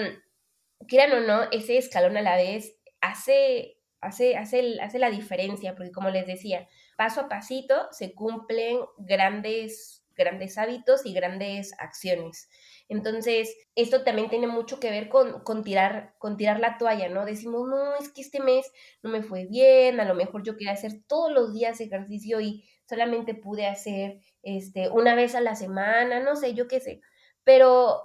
quieran 0.87 1.23
o 1.23 1.27
no, 1.27 1.43
ese 1.51 1.77
escalón 1.77 2.17
a 2.17 2.21
la 2.21 2.35
vez 2.35 2.75
hace, 3.01 3.77
hace, 4.01 4.37
hace, 4.37 4.79
hace 4.81 4.99
la 4.99 5.09
diferencia, 5.09 5.75
porque 5.75 5.91
como 5.91 6.09
les 6.09 6.27
decía, 6.27 6.67
paso 6.97 7.21
a 7.21 7.29
pasito 7.29 7.87
se 7.91 8.13
cumplen 8.13 8.79
grandes, 8.97 10.02
grandes 10.15 10.57
hábitos 10.57 11.05
y 11.05 11.13
grandes 11.13 11.73
acciones. 11.79 12.49
Entonces, 12.89 13.55
esto 13.75 14.03
también 14.03 14.29
tiene 14.29 14.47
mucho 14.47 14.79
que 14.79 14.89
ver 14.89 15.09
con, 15.09 15.63
tirar, 15.63 16.15
con 16.19 16.37
tirar 16.37 16.59
la 16.59 16.77
toalla, 16.77 17.09
¿no? 17.09 17.25
Decimos, 17.25 17.67
no, 17.67 17.95
es 17.95 18.09
que 18.09 18.21
este 18.21 18.39
mes 18.39 18.71
no 19.01 19.09
me 19.09 19.23
fue 19.23 19.45
bien, 19.45 19.99
a 19.99 20.05
lo 20.05 20.15
mejor 20.15 20.43
yo 20.43 20.57
quería 20.57 20.73
hacer 20.73 21.03
todos 21.07 21.31
los 21.31 21.53
días 21.53 21.81
ejercicio 21.81 22.41
y 22.41 22.63
solamente 22.87 23.33
pude 23.33 23.67
hacer 23.67 24.19
este, 24.41 24.89
una 24.89 25.15
vez 25.15 25.35
a 25.35 25.41
la 25.41 25.55
semana, 25.55 26.19
no 26.19 26.35
sé, 26.35 26.53
yo 26.53 26.67
qué 26.67 26.79
sé. 26.79 27.01
Pero 27.43 28.01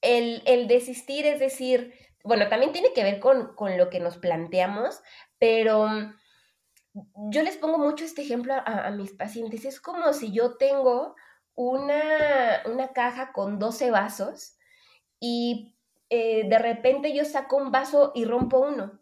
el, 0.00 0.68
desistir 0.68 1.26
es 1.26 1.40
decir, 1.40 1.94
bueno, 2.24 2.48
también 2.48 2.72
tiene 2.72 2.92
que 2.92 3.04
ver 3.04 3.20
con, 3.20 3.54
lo 3.76 3.90
que 3.90 4.00
nos 4.00 4.16
planteamos, 4.18 5.00
pero 5.38 5.88
yo 7.30 7.42
les 7.42 7.56
pongo 7.56 7.78
mucho 7.78 8.04
este 8.04 8.22
ejemplo 8.22 8.54
a, 8.64 8.90
mis 8.90 9.12
pacientes. 9.12 9.64
Es 9.64 9.80
como 9.80 10.12
si 10.12 10.32
yo 10.32 10.56
tengo 10.56 11.14
una, 11.54 12.62
una 12.66 12.92
caja 12.92 13.32
con 13.32 13.58
12 13.58 13.90
vasos 13.90 14.56
y 15.20 15.76
eh, 16.10 16.48
de 16.48 16.58
repente 16.58 17.14
yo 17.14 17.24
saco 17.24 17.56
un 17.56 17.70
vaso 17.70 18.12
y 18.14 18.24
rompo 18.24 18.58
uno. 18.60 19.00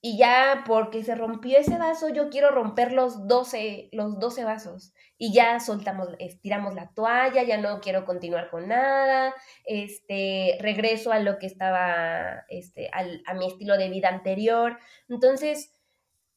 Y 0.00 0.16
ya 0.16 0.62
porque 0.64 1.02
se 1.02 1.16
rompió 1.16 1.58
ese 1.58 1.76
vaso, 1.76 2.08
yo 2.08 2.30
quiero 2.30 2.50
romper 2.50 2.92
los 2.92 3.26
12, 3.26 3.88
los 3.92 4.20
12 4.20 4.44
vasos. 4.44 4.92
Y 5.16 5.32
ya 5.32 5.58
soltamos, 5.58 6.08
estiramos 6.20 6.74
la 6.74 6.92
toalla, 6.94 7.42
ya 7.42 7.58
no 7.58 7.80
quiero 7.80 8.04
continuar 8.04 8.48
con 8.50 8.68
nada, 8.68 9.34
este, 9.64 10.56
regreso 10.60 11.10
a 11.10 11.18
lo 11.18 11.38
que 11.38 11.46
estaba, 11.46 12.44
este, 12.48 12.90
a 12.92 13.34
mi 13.34 13.48
estilo 13.48 13.76
de 13.76 13.90
vida 13.90 14.08
anterior. 14.08 14.78
Entonces, 15.08 15.72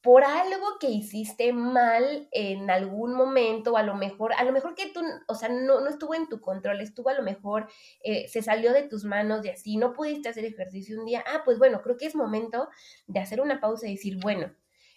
por 0.02 0.24
algo 0.24 0.80
que 0.80 0.90
hiciste 0.90 1.54
mal 1.54 2.28
en 2.32 2.72
algún 2.72 3.14
momento, 3.14 3.74
o 3.74 3.78
a 3.78 3.84
lo 3.84 3.94
mejor, 3.94 4.34
a 4.34 4.44
lo 4.44 4.52
mejor 4.52 4.74
que 4.74 4.88
tú, 4.88 5.02
o 5.28 5.36
sea, 5.36 5.50
no, 5.50 5.80
no 5.80 5.90
estuvo 5.90 6.16
en 6.16 6.28
tu 6.28 6.42
control, 6.42 6.82
estuvo 6.82 7.10
a 7.10 7.14
lo 7.14 7.22
mejor, 7.22 7.70
eh, 8.04 8.28
se 8.28 8.42
salió 8.42 8.74
de 8.74 8.88
tus 8.88 9.04
manos 9.04 9.46
y 9.46 9.50
así, 9.50 9.78
no 9.78 9.94
pudiste 9.94 10.30
hacer 10.30 10.46
ejercicio 10.46 11.00
un 11.00 11.06
día, 11.06 11.24
ah, 11.28 11.44
pues 11.46 11.60
bueno, 11.60 11.82
creo 11.84 11.98
que 11.98 12.08
es 12.08 12.16
momento 12.16 12.68
de 13.06 13.20
hacer 13.20 13.42
una 13.42 13.62
pausa 13.62 13.88
y 13.88 13.92
decir, 13.92 14.18
bueno, 14.20 14.52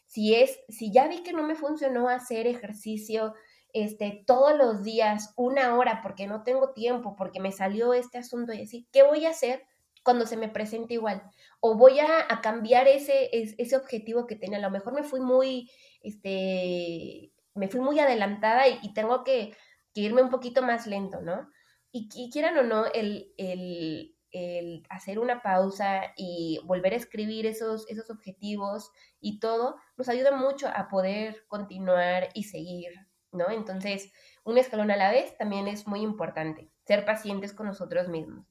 si 0.07 0.35
es, 0.35 0.59
si 0.69 0.91
ya 0.91 1.07
vi 1.07 1.23
que 1.23 1.35
no 1.35 1.43
me 1.43 1.55
funcionó 1.55 2.09
hacer 2.09 2.47
ejercicio, 2.47 3.35
este, 3.75 4.23
todos 4.27 4.57
los 4.57 4.85
días, 4.85 5.35
una 5.37 5.77
hora, 5.77 6.01
porque 6.03 6.27
no 6.27 6.45
tengo 6.45 6.73
tiempo, 6.73 7.15
porque 7.17 7.41
me 7.41 7.53
salió 7.53 7.93
este 7.93 8.19
asunto 8.19 8.53
y 8.55 8.63
así, 8.63 8.89
¿qué 8.93 9.03
voy 9.03 9.27
a 9.27 9.31
hacer? 9.31 9.65
cuando 10.05 10.27
se 10.27 10.37
me 10.37 10.49
presente 10.49 10.95
igual. 10.95 11.23
O 11.67 11.77
voy 11.77 11.99
a, 11.99 12.29
cambiar 12.43 12.89
ese, 12.89 13.31
ese 13.33 13.75
objetivo 13.75 14.27
que 14.27 14.37
tenía. 14.37 14.59
A 14.59 14.61
lo 14.61 14.71
mejor 14.71 14.93
me 14.93 15.03
fui 15.03 15.21
muy, 15.21 15.71
este, 16.03 17.33
me 17.55 17.69
fui 17.69 17.81
muy 17.81 17.99
adelantada 17.99 18.69
y, 18.69 18.93
tengo 18.93 19.25
que, 19.25 19.57
irme 19.95 20.21
un 20.21 20.29
poquito 20.29 20.61
más 20.61 20.87
lento, 20.87 21.23
¿no? 21.23 21.49
Y, 21.91 22.31
quieran 22.31 22.59
o 22.59 22.65
no, 22.65 22.85
el, 22.93 23.33
el, 23.39 24.15
el, 24.31 24.83
hacer 24.91 25.19
una 25.19 25.41
pausa 25.41 26.13
y 26.19 26.61
volver 26.65 26.93
a 26.93 26.97
escribir 26.97 27.47
esos, 27.47 27.89
esos 27.89 28.11
objetivos 28.11 28.91
y 29.19 29.41
todo, 29.41 29.77
nos 29.97 30.11
ayuda 30.11 30.33
mucho 30.33 30.69
a 30.69 30.89
poder 30.91 31.47
continuar 31.49 32.29
y 32.35 32.43
seguir, 32.45 32.93
¿no? 33.33 33.49
Entonces, 33.49 34.13
un 34.45 34.59
escalón 34.59 34.91
a 34.91 34.97
la 34.97 35.11
vez 35.11 35.37
también 35.37 35.67
es 35.67 35.87
muy 35.87 36.01
importante, 36.01 36.71
ser 36.87 37.05
pacientes 37.05 37.53
con 37.53 37.67
nosotros 37.67 38.09
mismos. 38.09 38.47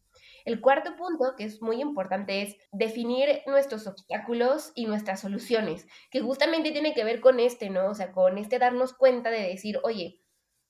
El 0.46 0.60
cuarto 0.60 0.96
punto, 0.98 1.36
que 1.38 1.46
es 1.46 1.62
muy 1.62 1.82
importante, 1.82 2.42
es 2.42 2.58
definir 2.72 3.42
nuestros 3.48 3.88
obstáculos 3.88 4.74
y 4.76 4.86
nuestras 4.86 5.22
soluciones, 5.22 5.88
que 6.12 6.20
justamente 6.20 6.72
tiene 6.72 6.94
que 6.94 7.06
ver 7.06 7.22
con 7.22 7.40
este, 7.40 7.70
¿no? 7.70 7.88
O 7.88 7.96
sea, 7.96 8.12
con 8.12 8.38
este 8.38 8.60
darnos 8.60 8.94
cuenta 8.94 9.30
de 9.30 9.48
decir, 9.48 9.80
oye, 9.84 10.20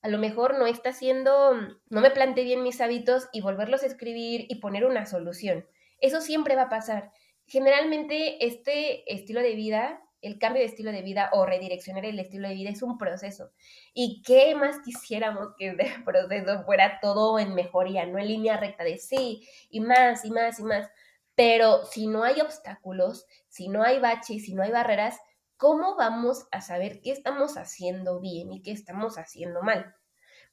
a 0.04 0.10
lo 0.10 0.20
mejor 0.20 0.60
no 0.60 0.68
está 0.68 0.90
haciendo, 0.90 1.54
no 1.90 2.02
me 2.02 2.12
planteé 2.12 2.44
bien 2.44 2.62
mis 2.62 2.82
hábitos 2.82 3.30
y 3.32 3.42
volverlos 3.42 3.84
a 3.84 3.88
escribir 3.88 4.46
y 4.50 4.56
poner 4.56 4.86
una 4.86 5.06
solución. 5.06 5.66
Eso 6.00 6.22
siempre 6.22 6.56
va 6.56 6.64
a 6.64 6.70
pasar. 6.70 7.12
Generalmente 7.48 8.46
este 8.46 9.12
estilo 9.12 9.42
de 9.42 9.56
vida 9.56 10.03
el 10.24 10.40
cambio 10.40 10.62
de 10.62 10.68
estilo 10.68 10.92
de 10.92 11.02
vida 11.02 11.30
o 11.34 11.46
redireccionar 11.46 12.06
el 12.06 12.18
estilo 12.18 12.48
de 12.48 12.56
vida 12.56 12.70
es 12.70 12.82
un 12.82 12.98
proceso. 12.98 13.52
¿Y 13.94 14.22
qué 14.24 14.56
más 14.56 14.80
quisiéramos 14.80 15.50
que 15.58 15.70
el 15.70 15.78
proceso 16.06 16.64
fuera 16.64 17.00
todo 17.02 17.38
en 17.40 17.54
mejoría, 17.54 18.06
no 18.06 18.18
en 18.18 18.28
línea 18.28 18.58
recta 18.58 18.84
de 18.84 18.98
sí, 18.98 19.48
y 19.70 19.82
más, 19.82 20.24
y 20.26 20.32
más, 20.32 20.60
y 20.60 20.64
más? 20.64 20.90
Pero 21.36 21.86
si 21.86 22.08
no 22.08 22.24
hay 22.24 22.40
obstáculos, 22.42 23.26
si 23.50 23.68
no 23.68 23.84
hay 23.84 24.00
baches, 24.00 24.46
si 24.46 24.54
no 24.54 24.64
hay 24.64 24.72
barreras, 24.72 25.20
¿cómo 25.58 25.96
vamos 25.96 26.48
a 26.52 26.62
saber 26.62 27.02
qué 27.02 27.12
estamos 27.12 27.58
haciendo 27.58 28.20
bien 28.20 28.54
y 28.54 28.62
qué 28.62 28.72
estamos 28.72 29.18
haciendo 29.18 29.62
mal? 29.62 29.96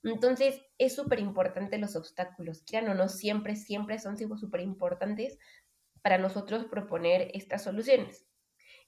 Entonces, 0.03 0.63
es 0.79 0.95
súper 0.95 1.21
importante 1.21 1.79
los 1.79 1.95
obstáculos, 1.95 2.63
quieran 2.63 2.91
o 2.91 2.95
no, 2.95 3.09
siempre, 3.09 3.55
siempre 3.55 3.99
son 3.99 4.17
súper 4.17 4.63
importantes 4.63 5.39
para 6.03 6.19
nosotros 6.19 6.65
proponer 6.65 7.31
estas 7.35 7.63
soluciones. 7.63 8.30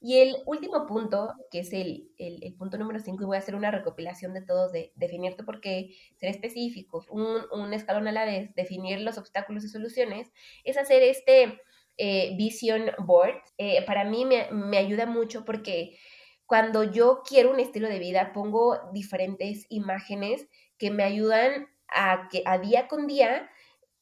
Y 0.05 0.19
el 0.19 0.35
último 0.45 0.85
punto, 0.85 1.33
que 1.49 1.59
es 1.59 1.71
el, 1.71 2.09
punto 2.57 2.77
número 2.77 2.99
5, 2.99 3.23
y 3.23 3.25
voy 3.25 3.37
a 3.37 3.39
hacer 3.39 3.55
una 3.55 3.71
recopilación 3.71 4.33
de 4.33 4.41
todos, 4.41 4.73
de 4.73 4.91
definirte 4.95 5.45
por 5.45 5.61
qué, 5.61 5.95
ser 6.17 6.27
específicos, 6.27 7.07
un, 7.09 7.73
escalón 7.73 8.09
a 8.09 8.11
la 8.11 8.25
vez, 8.25 8.53
definir 8.53 8.99
los 8.99 9.17
obstáculos 9.17 9.63
y 9.63 9.69
soluciones, 9.69 10.29
es 10.65 10.77
hacer 10.77 11.03
este 11.03 11.61
eh, 11.95 12.35
vision 12.35 12.91
board. 12.97 13.41
Eh, 13.57 13.81
para 13.85 14.03
mí 14.03 14.25
me, 14.25 14.51
me 14.51 14.77
ayuda 14.77 15.05
mucho 15.05 15.45
porque 15.45 15.97
cuando 16.45 16.83
yo 16.83 17.21
quiero 17.25 17.51
un 17.51 17.61
estilo 17.61 17.87
de 17.87 17.99
vida, 17.99 18.33
pongo 18.33 18.81
diferentes 18.91 19.65
imágenes 19.69 20.49
que 20.77 20.91
me 20.91 21.03
ayudan 21.03 21.69
a 21.87 22.27
que 22.29 22.43
a 22.45 22.57
día 22.57 22.89
con 22.89 23.07
día 23.07 23.49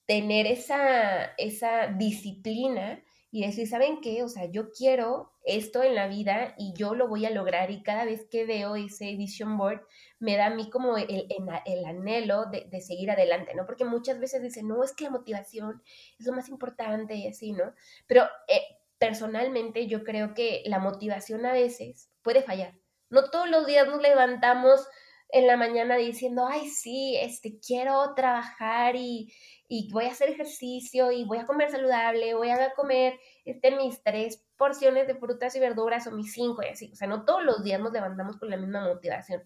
tener 0.08 0.48
esa, 0.48 1.26
esa 1.38 1.90
disciplina 1.90 3.04
y 3.32 3.46
decir, 3.46 3.68
¿saben 3.68 4.02
qué? 4.02 4.24
O 4.24 4.28
sea, 4.28 4.46
yo 4.46 4.72
quiero 4.72 5.32
esto 5.44 5.82
en 5.82 5.96
la 5.96 6.08
vida 6.08 6.54
y 6.58 6.74
yo 6.74 6.94
lo 6.94 7.08
voy 7.08 7.26
a 7.26 7.30
lograr 7.30 7.72
y 7.72 7.82
cada 7.82 8.06
vez 8.06 8.28
que 8.30 8.46
veo 8.46 8.76
ese 8.76 9.16
vision 9.16 9.58
board 9.58 9.82
me 10.20 10.36
da 10.36 10.48
a 10.48 10.50
mí 10.50 10.70
como 10.70 10.98
el, 10.98 11.28
el, 11.66 11.86
anhelo 11.86 12.46
de, 12.46 12.68
de, 12.70 12.82
seguir 12.82 13.10
adelante, 13.10 13.56
¿no? 13.56 13.66
Porque 13.66 13.86
muchas 13.86 14.20
veces 14.20 14.44
dicen, 14.44 14.68
no, 14.68 14.84
es 14.84 14.94
que 14.94 15.06
la 15.06 15.12
motivación 15.12 15.82
es 16.20 16.26
lo 16.26 16.34
más 16.34 16.50
importante 16.50 17.16
y 17.16 17.28
así, 17.28 17.54
¿no? 17.54 17.74
Pero 18.06 18.24
eh, 18.48 18.62
personalmente 19.00 19.88
yo 19.88 20.04
creo 20.04 20.34
que 20.34 20.62
la 20.66 20.80
motivación 20.80 21.46
a 21.46 21.54
veces 21.54 22.10
puede 22.22 22.44
fallar. 22.44 22.78
No 23.10 23.30
todos 23.30 23.50
los 23.50 23.66
días 23.66 23.88
nos 23.88 24.02
levantamos 24.02 24.88
en 25.32 25.48
la 25.48 25.58
mañana 25.58 25.96
diciendo, 25.96 26.46
ay, 26.48 26.68
sí, 26.68 27.18
este, 27.18 27.60
quiero 27.60 28.14
trabajar 28.16 28.96
y, 28.96 29.34
voy 29.92 30.06
a 30.06 30.12
hacer 30.12 30.30
ejercicio 30.30 31.12
y 31.14 31.24
voy 31.24 31.38
a 31.38 31.46
comer 31.46 31.72
saludable, 31.72 32.34
voy 32.34 32.50
a 32.50 32.74
comer 32.74 33.18
este, 33.46 33.72
mis 33.72 34.04
tres 34.04 34.46
porciones 34.58 35.08
de 35.08 35.16
frutas 35.16 35.56
y 35.56 35.62
verduras 35.62 36.06
o 36.08 36.12
mis 36.12 36.34
cinco 36.34 36.62
y 36.62 36.68
así. 36.68 36.90
O 36.92 36.96
sea, 36.96 37.08
no 37.08 37.24
todos 37.24 37.44
los 37.44 37.64
días 37.64 37.80
nos 37.80 37.94
levantamos 37.94 38.38
con 38.38 38.50
la 38.50 38.58
misma 38.58 38.86
motivación, 38.86 39.44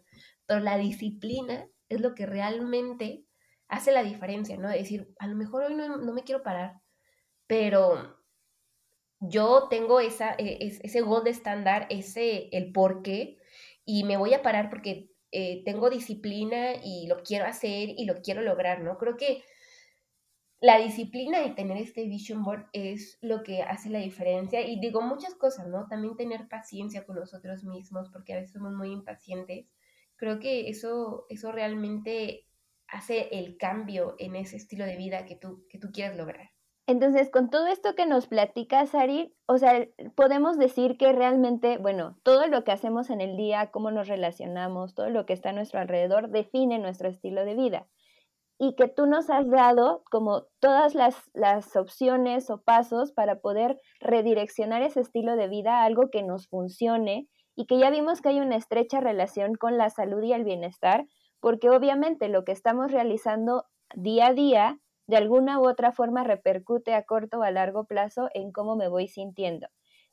pero 0.47 0.61
la 0.61 0.77
disciplina 0.77 1.67
es 1.89 2.01
lo 2.01 2.15
que 2.15 2.25
realmente 2.25 3.25
hace 3.67 3.91
la 3.91 4.01
diferencia, 4.01 4.57
¿no? 4.57 4.67
decir, 4.69 5.13
a 5.19 5.27
lo 5.27 5.35
mejor 5.35 5.63
hoy 5.63 5.75
no, 5.75 5.97
me 6.13 6.23
quiero 6.23 6.41
parar, 6.41 6.81
pero 7.45 8.17
yo 9.19 9.67
tengo 9.69 9.99
esa, 9.99 10.33
e, 10.39 10.57
ese 10.59 11.01
gold 11.01 11.27
estándar, 11.27 11.85
ese, 11.91 12.49
el 12.51 12.71
por 12.71 13.03
qué, 13.03 13.37
y 13.85 14.03
me 14.05 14.17
voy 14.17 14.33
a 14.33 14.41
parar 14.41 14.71
porque 14.71 15.11
eh, 15.31 15.63
tengo 15.65 15.91
disciplina 15.91 16.75
y 16.83 17.05
lo 17.07 17.21
quiero 17.21 17.45
hacer 17.45 17.89
y 17.89 18.05
lo 18.05 18.21
quiero 18.21 18.41
lograr, 18.41 18.81
¿no? 18.81 18.97
Creo 18.97 19.17
que 19.17 19.43
la 20.65 20.79
disciplina 20.79 21.41
de 21.41 21.51
tener 21.51 21.77
este 21.77 22.07
vision 22.07 22.43
board 22.43 22.65
es 22.73 23.19
lo 23.21 23.43
que 23.43 23.61
hace 23.61 23.91
la 23.91 23.99
diferencia 23.99 24.61
y 24.61 24.79
digo 24.79 24.99
muchas 24.99 25.35
cosas, 25.35 25.67
¿no? 25.67 25.85
También 25.87 26.17
tener 26.17 26.47
paciencia 26.47 27.05
con 27.05 27.17
nosotros 27.17 27.63
mismos 27.63 28.09
porque 28.11 28.33
a 28.33 28.37
veces 28.37 28.53
somos 28.53 28.73
muy 28.73 28.91
impacientes. 28.91 29.67
Creo 30.15 30.39
que 30.39 30.67
eso, 30.67 31.27
eso 31.29 31.51
realmente 31.51 32.47
hace 32.87 33.29
el 33.31 33.57
cambio 33.57 34.15
en 34.17 34.35
ese 34.35 34.55
estilo 34.55 34.85
de 34.85 34.97
vida 34.97 35.27
que 35.27 35.35
tú, 35.35 35.67
que 35.69 35.77
tú 35.77 35.91
quieres 35.91 36.17
lograr. 36.17 36.49
Entonces, 36.87 37.29
con 37.29 37.51
todo 37.51 37.67
esto 37.67 37.93
que 37.93 38.07
nos 38.07 38.25
platica 38.25 38.87
Sari, 38.87 39.35
o 39.45 39.59
sea, 39.59 39.87
podemos 40.15 40.57
decir 40.57 40.97
que 40.97 41.13
realmente, 41.13 41.77
bueno, 41.77 42.17
todo 42.23 42.47
lo 42.47 42.63
que 42.63 42.71
hacemos 42.71 43.11
en 43.11 43.21
el 43.21 43.37
día, 43.37 43.69
cómo 43.69 43.91
nos 43.91 44.07
relacionamos, 44.07 44.95
todo 44.95 45.11
lo 45.11 45.27
que 45.27 45.33
está 45.33 45.49
a 45.49 45.53
nuestro 45.53 45.79
alrededor, 45.79 46.29
define 46.29 46.79
nuestro 46.79 47.07
estilo 47.07 47.45
de 47.45 47.53
vida. 47.53 47.87
Y 48.57 48.75
que 48.75 48.87
tú 48.87 49.05
nos 49.05 49.29
has 49.29 49.49
dado 49.49 50.03
como 50.09 50.45
todas 50.59 50.95
las, 50.95 51.15
las 51.33 51.75
opciones 51.75 52.49
o 52.49 52.61
pasos 52.61 53.11
para 53.11 53.39
poder 53.39 53.79
redireccionar 53.99 54.81
ese 54.81 55.01
estilo 55.01 55.35
de 55.35 55.49
vida 55.49 55.79
a 55.79 55.85
algo 55.85 56.09
que 56.09 56.23
nos 56.23 56.47
funcione 56.47 57.27
y 57.55 57.65
que 57.65 57.77
ya 57.77 57.89
vimos 57.89 58.21
que 58.21 58.29
hay 58.29 58.39
una 58.39 58.55
estrecha 58.55 58.99
relación 59.01 59.55
con 59.55 59.77
la 59.77 59.89
salud 59.89 60.21
y 60.23 60.33
el 60.33 60.43
bienestar, 60.43 61.05
porque 61.39 61.69
obviamente 61.69 62.29
lo 62.29 62.43
que 62.43 62.51
estamos 62.51 62.91
realizando 62.91 63.65
día 63.93 64.27
a 64.27 64.33
día 64.33 64.79
de 65.07 65.17
alguna 65.17 65.59
u 65.59 65.67
otra 65.67 65.91
forma 65.91 66.23
repercute 66.23 66.93
a 66.93 67.03
corto 67.03 67.39
o 67.39 67.43
a 67.43 67.51
largo 67.51 67.85
plazo 67.85 68.29
en 68.33 68.51
cómo 68.51 68.75
me 68.75 68.87
voy 68.87 69.07
sintiendo. 69.07 69.67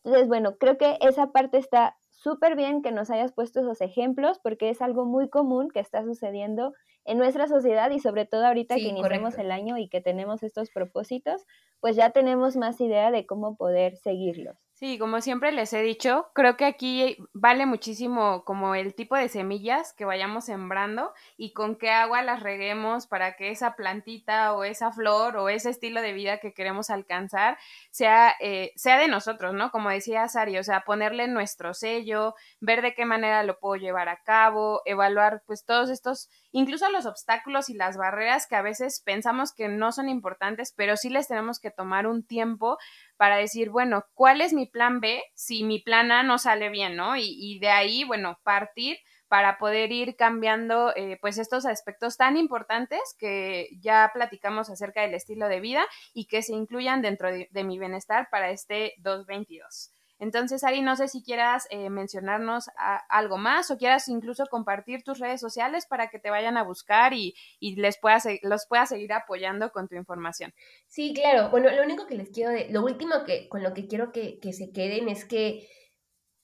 Entonces, 0.05 0.29
bueno, 0.29 0.57
creo 0.59 0.79
que 0.79 0.99
esa 1.01 1.29
parte 1.29 1.59
está 1.59 1.97
súper 2.11 2.57
bien 2.57 2.83
que 2.83 2.93
nos 2.93 3.11
hayas 3.11 3.33
puesto 3.33 3.61
esos 3.61 3.81
ejemplos 3.81 4.39
porque 4.43 4.69
es 4.69 4.83
algo 4.83 5.05
muy 5.05 5.29
común 5.29 5.69
que 5.71 5.81
está 5.81 6.03
sucediendo 6.03 6.73
en 7.05 7.19
nuestra 7.19 7.49
sociedad 7.49 7.91
y 7.91 8.01
sobre 8.01 8.27
todo 8.27 8.47
ahorita 8.47 8.77
que 8.77 8.83
iniciamos 8.83 9.39
el 9.39 9.51
año 9.51 9.77
y 9.79 9.89
que 9.89 10.01
tenemos 10.01 10.43
estos 10.43 10.71
propósitos, 10.71 11.45
pues 11.81 11.97
ya 11.97 12.11
tenemos 12.11 12.57
más 12.57 12.81
idea 12.81 13.11
de 13.11 13.27
cómo 13.27 13.57
poder 13.57 13.97
seguirlos. 13.97 14.72
Sí, 14.83 14.99
como 14.99 15.21
siempre 15.21 15.53
les 15.53 15.73
he 15.75 15.81
dicho, 15.81 16.27
creo 16.35 16.57
que 16.57 16.65
aquí 16.65 17.17
vale 17.33 17.67
muchísimo 17.67 18.43
como 18.45 18.75
el 18.75 18.97
tipo 18.97 19.15
de 19.15 19.29
semillas 19.29 19.93
que 19.93 20.05
vayamos 20.05 20.47
sembrando 20.47 21.13
y 21.37 21.53
con 21.53 21.77
qué 21.77 21.91
agua 21.91 22.21
las 22.23 22.43
reguemos 22.43 23.07
para 23.07 23.37
que 23.37 23.51
esa 23.51 23.77
plantita 23.77 24.53
o 24.55 24.65
esa 24.65 24.91
flor 24.91 25.37
o 25.37 25.49
ese 25.49 25.71
estilo 25.71 26.03
de 26.03 26.13
vida 26.15 26.39
que 26.39 26.53
queremos 26.53 26.91
alcanzar 26.91 27.59
sea, 27.93 28.35
eh, 28.41 28.73
sea 28.75 28.99
de 28.99 29.07
nosotros, 29.07 29.55
¿no? 29.55 29.71
Como 29.71 29.89
decía 29.89 30.27
Sari, 30.27 30.59
o 30.59 30.65
sea, 30.65 30.81
ponerle 30.81 31.29
nuestro 31.29 31.75
sello, 31.75 32.35
ver 32.59 32.83
de 32.83 32.93
qué 32.93 33.05
manera 33.05 33.45
lo 33.45 33.61
puedo 33.61 33.77
llevar 33.77 34.09
a 34.09 34.21
cabo, 34.25 34.83
evaluar 34.85 35.45
pues 35.47 35.65
todos 35.65 35.91
estos, 35.91 36.29
incluso 36.51 36.91
los 36.91 37.07
obstáculos 37.07 37.71
y 37.71 37.75
las 37.75 37.97
barreras 37.97 38.49
que 38.49 38.57
a 38.57 38.63
veces 38.63 39.01
pensamos 39.01 39.53
que 39.53 39.69
no 39.69 39.93
son 39.93 40.09
importantes, 40.09 40.75
pero 40.77 40.97
sí 40.97 41.09
les 41.09 41.29
tenemos 41.29 41.61
que 41.61 41.71
tomar 41.71 42.09
un 42.09 42.27
tiempo 42.27 42.79
para 43.23 43.37
decir, 43.37 43.71
bueno, 43.71 44.05
¿cuál 44.15 44.41
es 44.41 44.53
mi 44.53 44.67
plan 44.67 44.99
B 44.99 45.23
si 45.37 45.63
mi 45.63 45.79
plan 45.79 46.11
A 46.11 46.25
no 46.25 46.39
sale 46.39 46.71
bien, 46.71 46.97
¿no? 46.97 47.15
Y, 47.17 47.61
de 47.61 47.69
ahí, 47.69 48.03
bueno, 48.03 48.41
partir 48.43 48.99
para 49.29 49.59
poder 49.59 49.93
ir 49.93 50.17
cambiando 50.17 50.93
eh, 50.97 51.19
pues 51.21 51.39
estos 51.39 51.65
aspectos 51.65 52.17
tan 52.17 52.37
importantes 52.37 52.99
que 53.21 53.69
ya 53.81 54.11
platicamos 54.13 54.71
acerca 54.71 55.03
del 55.03 55.15
estilo 55.15 55.47
de 55.47 55.61
vida 55.61 55.85
y 56.13 56.27
que 56.27 56.43
se 56.43 56.55
incluyan 56.55 57.01
dentro 57.01 57.31
de, 57.31 57.49
mi 57.63 57.79
bienestar 57.79 58.27
para 58.29 58.51
este 58.51 58.95
2022. 58.99 59.93
Entonces, 60.23 60.63
Ari, 60.63 60.83
no 60.83 60.95
sé 60.95 61.09
si 61.09 61.21
quieras 61.21 61.67
eh, 61.71 61.91
mencionarnos 61.91 62.71
algo 63.09 63.39
más 63.39 63.73
o 63.73 63.77
quieras 63.77 64.07
incluso 64.07 64.47
compartir 64.47 65.03
tus 65.03 65.19
redes 65.19 65.41
sociales 65.41 65.85
para 65.85 66.11
que 66.11 66.21
te 66.21 66.31
vayan 66.31 66.57
a 66.57 66.63
buscar 66.63 67.13
y, 67.13 67.35
les 67.61 67.99
puedas, 67.99 68.29
los 68.43 68.67
puedas 68.69 68.91
seguir 68.91 69.13
apoyando 69.15 69.73
con 69.73 69.89
tu 69.89 69.97
información. 69.97 70.55
Sí, 70.87 71.13
claro. 71.13 71.51
Bueno, 71.51 71.73
lo 71.73 71.83
único 71.83 72.07
que 72.07 72.15
les 72.15 72.31
quiero, 72.31 72.53
de, 72.53 72.69
lo 72.71 72.85
último 72.85 73.25
que 73.27 73.49
con 73.49 73.65
lo 73.65 73.75
que 73.75 73.89
quiero 73.89 74.13
que, 74.13 74.39
que 74.39 74.53
se 74.53 74.71
queden 74.71 75.09
es 75.09 75.25
que 75.25 75.67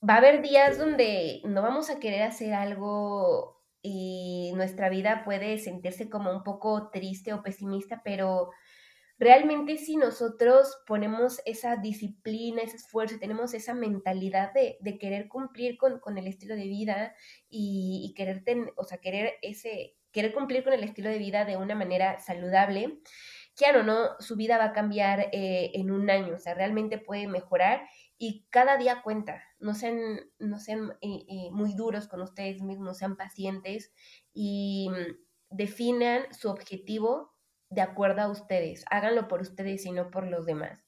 va 0.07 0.15
a 0.15 0.17
haber 0.17 0.41
días 0.41 0.77
donde 0.77 1.39
no 1.45 1.61
vamos 1.61 1.89
a 1.89 2.01
querer 2.01 2.23
hacer 2.23 2.53
algo 2.53 3.63
y 3.81 4.51
nuestra 4.55 4.89
vida 4.89 5.23
puede 5.23 5.57
sentirse 5.57 6.09
como 6.09 6.33
un 6.33 6.43
poco 6.43 6.89
triste 6.91 7.31
o 7.31 7.41
pesimista, 7.41 8.01
pero 8.03 8.49
realmente 9.19 9.77
si 9.77 9.97
nosotros 9.97 10.81
ponemos 10.87 11.41
esa 11.45 11.75
disciplina, 11.75 12.61
ese 12.61 12.77
esfuerzo, 12.77 13.19
tenemos 13.19 13.53
esa 13.53 13.73
mentalidad 13.73 14.53
de, 14.53 14.97
querer 14.97 15.27
cumplir 15.27 15.77
con, 15.77 16.17
el 16.17 16.27
estilo 16.27 16.55
de 16.55 16.67
vida 16.67 17.13
y, 17.49 18.13
querer, 18.15 18.43
o 18.77 18.85
sea, 18.85 18.99
querer, 18.99 19.33
ese, 19.41 19.97
querer 20.11 20.33
cumplir 20.33 20.63
con 20.63 20.73
el 20.73 20.83
estilo 20.83 21.09
de 21.09 21.19
vida 21.19 21.43
de 21.43 21.57
una 21.57 21.75
manera 21.75 22.19
saludable, 22.19 22.99
claro, 23.55 23.83
¿no? 23.83 24.17
Su 24.19 24.37
vida 24.37 24.57
va 24.57 24.65
a 24.65 24.73
cambiar 24.73 25.29
eh, 25.33 25.71
en 25.73 25.91
un 25.91 26.09
año, 26.09 26.35
o 26.35 26.39
sea, 26.39 26.53
realmente 26.53 26.97
puede 26.97 27.27
mejorar 27.27 27.81
y 28.17 28.45
cada 28.49 28.77
día 28.77 29.01
cuenta. 29.01 29.43
No 29.59 29.73
sean, 29.73 30.21
no 30.39 30.59
sean 30.59 30.91
eh, 31.01 31.25
eh, 31.27 31.49
muy 31.51 31.73
duros 31.73 32.07
con 32.07 32.21
ustedes 32.21 32.61
mismos, 32.61 32.97
sean 32.97 33.17
pacientes 33.17 33.93
y 34.33 34.89
mm, 34.89 35.55
definan 35.55 36.33
su 36.33 36.49
objetivo 36.49 37.33
de 37.69 37.81
acuerdo 37.81 38.21
a 38.21 38.29
ustedes. 38.29 38.85
Háganlo 38.89 39.27
por 39.27 39.41
ustedes 39.41 39.85
y 39.85 39.91
no 39.91 40.09
por 40.11 40.25
los 40.27 40.45
demás. 40.45 40.85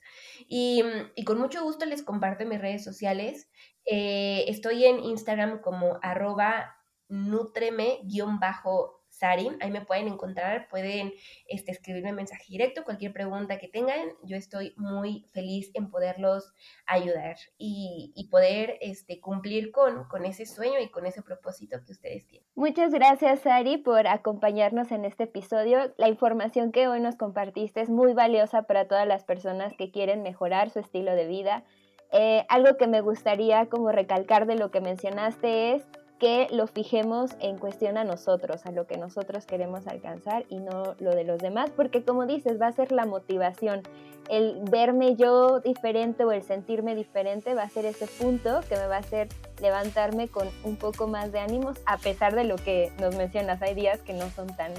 Y, 0.48 0.84
mm, 0.84 1.24
con 1.26 1.40
mucho 1.40 1.64
gusto 1.64 1.86
les 1.86 2.04
comparto 2.04 2.46
mis 2.46 2.62
redes 2.62 2.84
sociales. 2.84 3.50
Eh, 3.86 4.46
estoy 4.48 4.86
en 4.86 5.00
Instagram 5.00 5.62
como 5.62 6.00
arroba 6.02 6.76
nutreme-bajo 7.10 9.01
Sarin, 9.22 9.56
ahí 9.62 9.70
me 9.70 9.86
pueden 9.86 10.08
encontrar, 10.08 10.68
pueden 10.68 11.14
este, 11.48 11.72
escribirme 11.72 12.12
mensaje 12.12 12.46
directo, 12.50 12.84
cualquier 12.84 13.14
pregunta 13.14 13.60
que 13.60 13.68
tengan, 13.68 14.10
yo 14.24 14.36
estoy 14.36 14.74
muy 14.78 15.30
feliz 15.32 15.70
en 15.76 15.92
poderlos 15.92 16.52
ayudar 16.88 17.36
y, 17.60 18.28
poder 18.32 18.78
este, 18.82 19.20
cumplir 19.20 19.72
con, 19.72 20.06
con 20.06 20.26
ese 20.26 20.48
sueño 20.48 20.80
y 20.80 20.90
con 20.90 21.06
ese 21.06 21.22
propósito 21.22 21.78
que 21.86 21.92
ustedes 21.92 22.26
tienen. 22.26 22.48
Muchas 22.56 22.92
gracias, 22.92 23.42
Sari, 23.42 23.78
por 23.78 24.08
acompañarnos 24.08 24.92
en 24.92 25.06
este 25.06 25.26
episodio. 25.26 25.94
La 25.98 26.08
información 26.08 26.72
que 26.72 26.88
hoy 26.88 27.00
nos 27.00 27.16
compartiste 27.16 27.82
es 27.82 27.90
muy 27.90 28.14
valiosa 28.14 28.64
para 28.64 28.88
todas 28.88 29.08
las 29.08 29.24
personas 29.24 29.74
que 29.78 29.92
quieren 29.92 30.24
mejorar 30.24 30.72
su 30.72 30.80
estilo 30.80 31.14
de 31.14 31.28
vida. 31.28 31.64
Eh, 32.12 32.44
algo 32.50 32.76
que 32.78 32.88
me 32.88 33.02
gustaría 33.02 33.68
como 33.68 33.92
recalcar 33.92 34.48
de 34.48 34.56
lo 34.56 34.72
que 34.72 34.82
mencionaste 34.82 35.76
es 35.76 35.84
que 36.22 36.48
lo 36.52 36.68
fijemos 36.68 37.32
en 37.40 37.58
cuestión 37.58 37.98
a 37.98 38.04
nosotros, 38.04 38.68
a 38.68 38.72
lo 38.72 38.86
que 38.86 38.96
nosotros 38.96 39.48
queremos 39.48 39.88
alcanzar 39.88 40.46
y 40.50 40.60
no 40.60 40.94
lo 41.00 41.16
de 41.16 41.24
los 41.24 41.40
demás, 41.40 41.72
porque 41.76 42.04
como 42.04 42.28
dices, 42.28 42.62
va 42.62 42.68
a 42.68 42.72
ser 42.72 42.92
la 42.92 43.08
motivación. 43.08 43.82
El 44.30 44.62
verme 44.70 45.16
yo 45.16 45.62
diferente 45.62 46.24
o 46.24 46.32
el 46.32 46.44
sentirme 46.44 46.94
diferente 46.94 47.56
va 47.56 47.64
a 47.64 47.70
ser 47.70 47.86
ese 47.86 48.06
punto 48.06 48.60
que 48.70 48.76
me 48.76 48.86
va 48.86 48.98
a 48.98 49.00
hacer 49.00 49.30
levantarme 49.60 50.28
con 50.28 50.48
un 50.64 50.76
poco 50.76 51.08
más 51.08 51.32
de 51.32 51.40
ánimos, 51.40 51.80
a 51.88 51.98
pesar 51.98 52.36
de 52.36 52.44
lo 52.44 52.56
que 52.56 52.94
nos 53.00 53.16
mencionas, 53.16 53.60
hay 53.64 53.74
días 53.74 54.00
que 54.02 54.14
no 54.14 54.30
son 54.30 54.46
tan, 54.56 54.74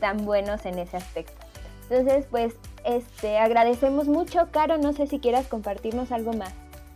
tan 0.00 0.26
buenos 0.26 0.66
en 0.66 0.80
ese 0.80 0.96
aspecto. 0.96 1.40
Entonces, 1.88 2.26
pues, 2.28 2.56
este, 2.84 3.38
agradecemos 3.38 4.08
mucho. 4.08 4.48
Caro, 4.50 4.78
no 4.78 4.92
sé 4.92 5.06
si 5.06 5.20
quieras 5.20 5.46
compartirnos 5.46 6.10
algo 6.10 6.32
más. 6.32 6.52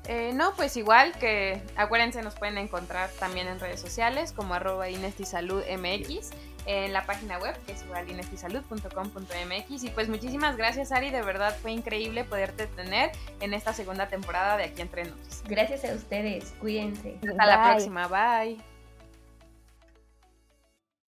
Eh, 0.08 0.32
no, 0.34 0.54
pues 0.54 0.76
igual 0.76 1.12
que 1.18 1.60
acuérdense, 1.76 2.22
nos 2.22 2.34
pueden 2.34 2.58
encontrar 2.58 3.10
también 3.18 3.48
en 3.48 3.58
redes 3.58 3.80
sociales 3.80 4.32
como 4.32 4.54
arroba 4.54 4.86
MX 4.88 6.30
en 6.66 6.92
la 6.92 7.06
página 7.06 7.38
web 7.38 7.56
que 7.64 7.72
es 7.72 7.82
igual 7.84 8.08
inestisalud.com.mx 8.10 9.82
y 9.84 9.90
pues 9.90 10.08
muchísimas 10.08 10.56
gracias 10.56 10.92
Ari, 10.92 11.10
de 11.10 11.22
verdad 11.22 11.56
fue 11.62 11.72
increíble 11.72 12.24
poderte 12.24 12.66
tener 12.66 13.12
en 13.40 13.54
esta 13.54 13.72
segunda 13.72 14.08
temporada 14.08 14.56
de 14.56 14.64
Aquí 14.64 14.82
Entre 14.82 15.04
Nos. 15.04 15.42
Gracias 15.44 15.84
a 15.84 15.94
ustedes, 15.94 16.54
cuídense. 16.60 17.18
Hasta 17.28 17.46
la 17.46 17.70
próxima, 17.70 18.08
bye. 18.08 18.75